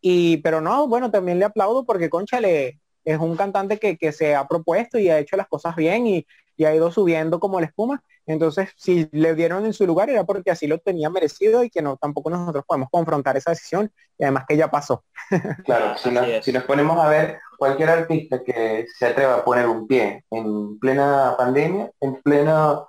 [0.01, 2.81] Y, pero no, bueno, también le aplaudo porque Conchale
[3.13, 6.27] es un cantante que, que se ha propuesto y ha hecho las cosas bien y,
[6.61, 8.05] y ha ido subiendo como la espuma.
[8.27, 11.81] Entonces, si le dieron en su lugar era porque así lo tenía merecido y que
[11.81, 15.03] no tampoco nosotros podemos confrontar esa decisión y además que ya pasó.
[15.65, 19.67] Claro, si nos, si nos ponemos a ver cualquier artista que se atreva a poner
[19.67, 22.81] un pie en plena pandemia, en plena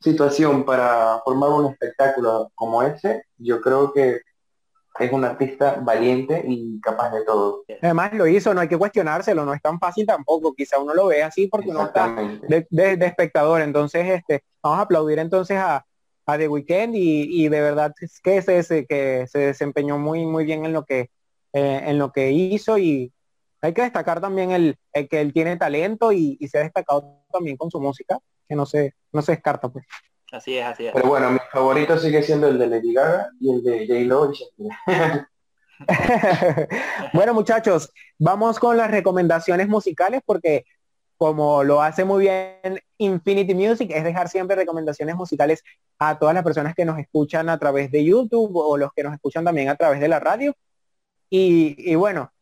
[0.00, 4.20] situación para formar un espectáculo como ese, yo creo que
[4.98, 7.64] es un artista valiente y capaz de todo.
[7.80, 11.06] Además lo hizo, no hay que cuestionárselo, no es tan fácil tampoco, quizá uno lo
[11.06, 12.14] ve así porque uno está
[12.48, 12.66] de,
[13.00, 15.86] espectador, entonces este, vamos a aplaudir entonces a,
[16.26, 20.64] a The Weeknd y, de verdad es que se, que se desempeñó muy muy bien
[20.64, 21.10] en lo que
[21.52, 23.12] eh, en lo que hizo y
[23.62, 27.56] hay que destacar también el, que él tiene talento y, y, se ha destacado también
[27.56, 28.18] con su música,
[28.48, 29.84] que no se, no se descarta pues.
[30.32, 30.92] Así es, así es.
[30.92, 34.32] Pero bueno, mi favorito sigue siendo el de Lady Gaga y el de J-Lo
[37.14, 40.66] bueno muchachos, vamos con las recomendaciones musicales porque
[41.20, 45.62] como lo hace muy bien Infinity Music, es dejar siempre recomendaciones musicales
[45.98, 49.12] a todas las personas que nos escuchan a través de YouTube o los que nos
[49.12, 50.54] escuchan también a través de la radio.
[51.28, 52.32] Y, y bueno,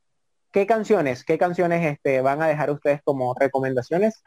[0.52, 4.22] ¿qué canciones, qué canciones este, van a dejar ustedes como recomendaciones?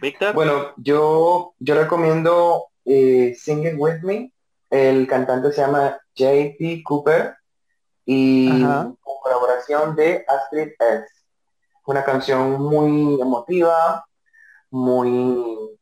[0.00, 0.32] Víctor.
[0.32, 4.32] Bueno, yo, yo recomiendo eh, Sing It With Me.
[4.70, 7.36] El cantante se llama JP Cooper
[8.04, 11.06] y con colaboración de Astrid S.
[11.86, 14.04] Una canción muy emotiva,
[14.70, 15.78] muy...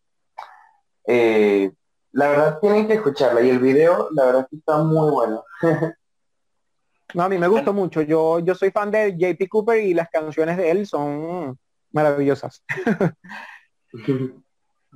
[1.07, 1.73] Eh,
[2.13, 5.45] la verdad tienen que escucharla y el video la verdad está muy bueno.
[7.15, 8.03] no, a mí me gustó mucho.
[8.03, 11.59] Yo, yo soy fan de JP Cooper y las canciones de él son
[11.93, 12.65] maravillosas.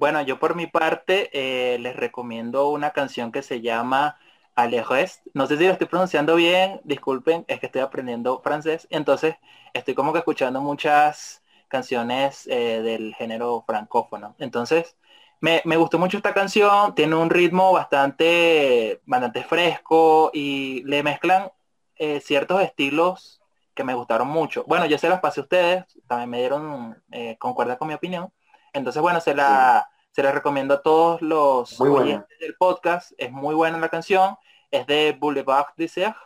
[0.01, 4.17] Bueno, yo por mi parte eh, les recomiendo una canción que se llama
[4.55, 5.27] Alejest.
[5.35, 8.89] No sé si lo estoy pronunciando bien, disculpen, es que estoy aprendiendo francés.
[8.91, 9.37] Entonces
[9.75, 14.35] estoy como que escuchando muchas canciones eh, del género francófono.
[14.39, 14.97] Entonces
[15.41, 21.53] me, gustó mucho esta canción, tiene un ritmo bastante, bastante fresco y le mezclan
[21.97, 23.43] eh, ciertos estilos
[23.75, 24.65] que me gustaron mucho.
[24.67, 27.03] Bueno, yo se las pasé a ustedes, también me dieron,
[27.39, 28.33] concuerda con mi opinión.
[28.73, 33.13] Entonces, bueno, se la, se la recomiendo a todos los oyentes del podcast.
[33.19, 34.37] Es muy buena la canción.
[34.71, 36.17] Es de Boulevard de Serre.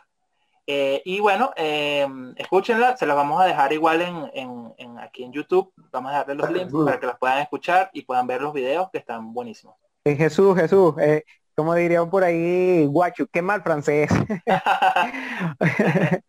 [0.67, 5.71] Eh, y bueno, em, escúchenla, se las vamos a dejar igual en, aquí en YouTube.
[5.91, 8.89] Vamos a darle los links para que las puedan escuchar y puedan ver los videos
[8.91, 9.75] que están buenísimos.
[10.05, 11.23] Eh, Jesús, Jesús, eh,
[11.55, 14.09] como dirían por ahí, guacho, qué mal francés.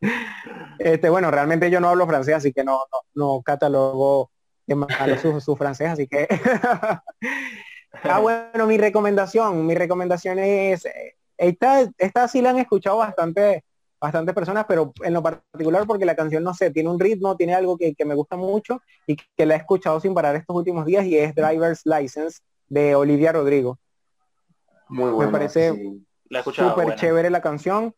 [0.78, 4.30] este, bueno, realmente yo no hablo francés, así que no, no, no catalogo
[4.74, 6.26] malo su, francés, así que...
[8.02, 10.84] ah, bueno, mi recomendación, mi recomendación es...
[10.86, 13.62] Eh, esta, esta sí la han escuchado bastante
[14.00, 17.54] bastantes personas, pero en lo particular porque la canción, no sé, tiene un ritmo, tiene
[17.54, 21.04] algo que, me gusta mucho y que la he escuchado sin parar estos últimos días
[21.06, 23.78] y es Driver's License de Olivia Rodrigo.
[24.88, 25.30] Muy bueno.
[25.30, 25.72] Me parece
[26.44, 27.94] súper chévere la canción.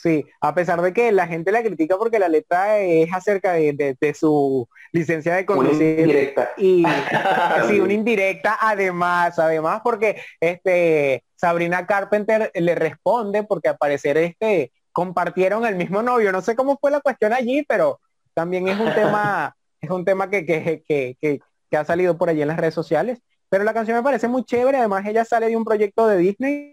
[0.00, 3.96] Sí, a pesar de que la gente la critica porque la letra es acerca de,
[4.14, 6.34] su licencia de conducir.
[6.56, 6.84] Y
[7.68, 14.70] sí, una indirecta además, además porque este Sabrina Carpenter le responde porque al parecer este
[14.92, 16.30] compartieron el mismo novio.
[16.30, 18.00] No sé cómo fue la cuestión allí, pero
[18.34, 22.42] también es un tema, es un tema que, que, que, que, ha salido por allí
[22.42, 23.20] en las redes sociales.
[23.48, 26.72] Pero la canción me parece muy chévere, además ella sale de un proyecto de Disney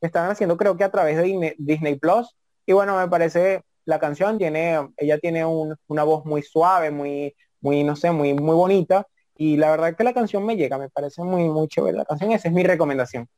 [0.00, 2.34] que estaban haciendo creo que a través de Disney Plus
[2.66, 7.84] y bueno, me parece, la canción tiene, ella tiene una voz muy suave, muy, muy,
[7.84, 9.06] no sé, muy, muy bonita.
[9.36, 12.32] Y la verdad que la canción me llega, me parece muy, muy chévere la canción.
[12.32, 13.28] Esa es mi recomendación.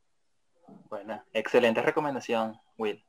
[0.89, 3.03] Bueno, excelente recomendación, Will.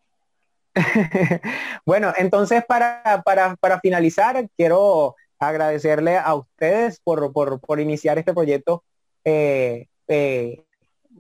[1.86, 8.34] bueno, entonces para, para, para, finalizar, quiero agradecerle a ustedes por, por, por iniciar este
[8.34, 8.84] proyecto,
[9.24, 10.64] eh, eh,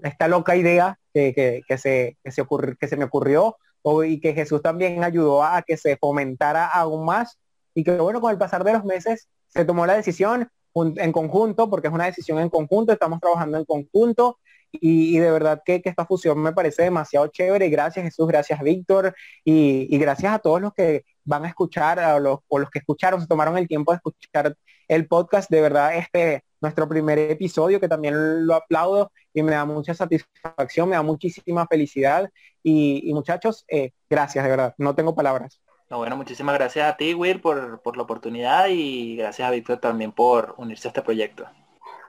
[0.03, 2.45] esta loca idea que, que, que se, que, se
[2.79, 3.57] que se me ocurrió
[4.05, 7.39] y que Jesús también ayudó a que se fomentara aún más
[7.73, 11.69] y que bueno, con el pasar de los meses se tomó la decisión en conjunto,
[11.69, 14.37] porque es una decisión en conjunto, estamos trabajando en conjunto
[14.71, 17.69] y, de verdad que, esta fusión me parece demasiado chévere.
[17.69, 22.59] Gracias Jesús, gracias Víctor y, gracias a todos los que van a escuchar a o
[22.59, 24.55] los que escucharon, se tomaron el tiempo de escuchar
[24.87, 25.49] el podcast.
[25.49, 30.89] De verdad, este nuestro primer episodio, que también lo aplaudo y me da mucha satisfacción,
[30.89, 32.29] me da muchísima felicidad.
[32.63, 35.61] Y, muchachos, eh, gracias, de verdad, no tengo palabras.
[35.89, 40.11] bueno, muchísimas gracias a ti, Will, por, por la oportunidad y gracias a Víctor también
[40.11, 41.45] por unirse a este proyecto.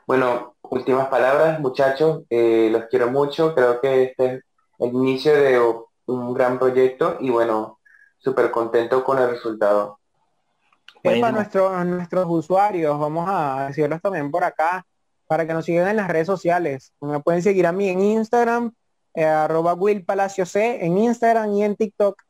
[0.07, 4.44] Bueno, últimas palabras, muchachos, eh, los quiero mucho, creo que este es
[4.78, 5.61] el inicio de
[6.07, 7.78] un gran proyecto y bueno,
[8.18, 9.97] súper contento con el resultado.
[11.03, 14.84] Para nuestros, nuestros usuarios, vamos a decirlos también por acá,
[15.26, 16.92] para que nos sigan en las redes sociales.
[17.01, 18.72] Me pueden seguir a mí en Instagram,
[19.14, 22.22] eh, arroba Will Palacio C, en Instagram y en TikTok,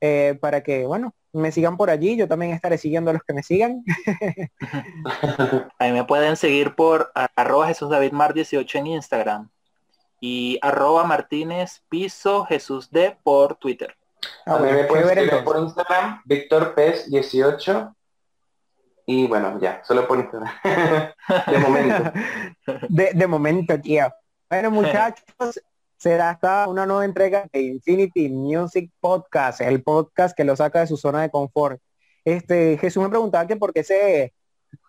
[0.00, 2.16] eh, para que, bueno, me sigan por allí.
[2.16, 3.82] Yo también estaré siguiendo a los que me sigan.
[5.78, 9.48] a mí me pueden seguir por arroba Jesús David Mar 18 en Instagram
[10.20, 13.96] y arroba Martínez Piso Jesús D por Twitter.
[14.46, 17.94] A mí me pueden seguir por Instagram, Víctor Pez 18
[19.06, 20.52] y bueno, ya, solo por Instagram.
[21.46, 22.12] de momento.
[22.88, 24.12] De, de momento, tío.
[24.48, 25.60] Bueno, muchachos,
[25.96, 30.86] será hasta una nueva entrega de Infinity Music Podcast, el podcast que lo saca de
[30.86, 31.80] su zona de confort.
[32.24, 34.34] Este, Jesús me preguntaba que por qué se,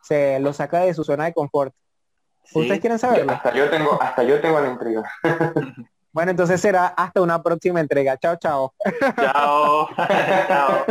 [0.01, 1.73] se lo saca de su zona de confort.
[2.53, 3.31] ¿Ustedes quieren saberlo?
[3.31, 5.09] Hasta yo tengo, hasta yo tengo la entrega.
[6.11, 8.17] bueno, entonces será hasta una próxima entrega.
[8.17, 8.73] Chao, chao.
[9.15, 9.87] Chao.
[10.47, 10.85] chao.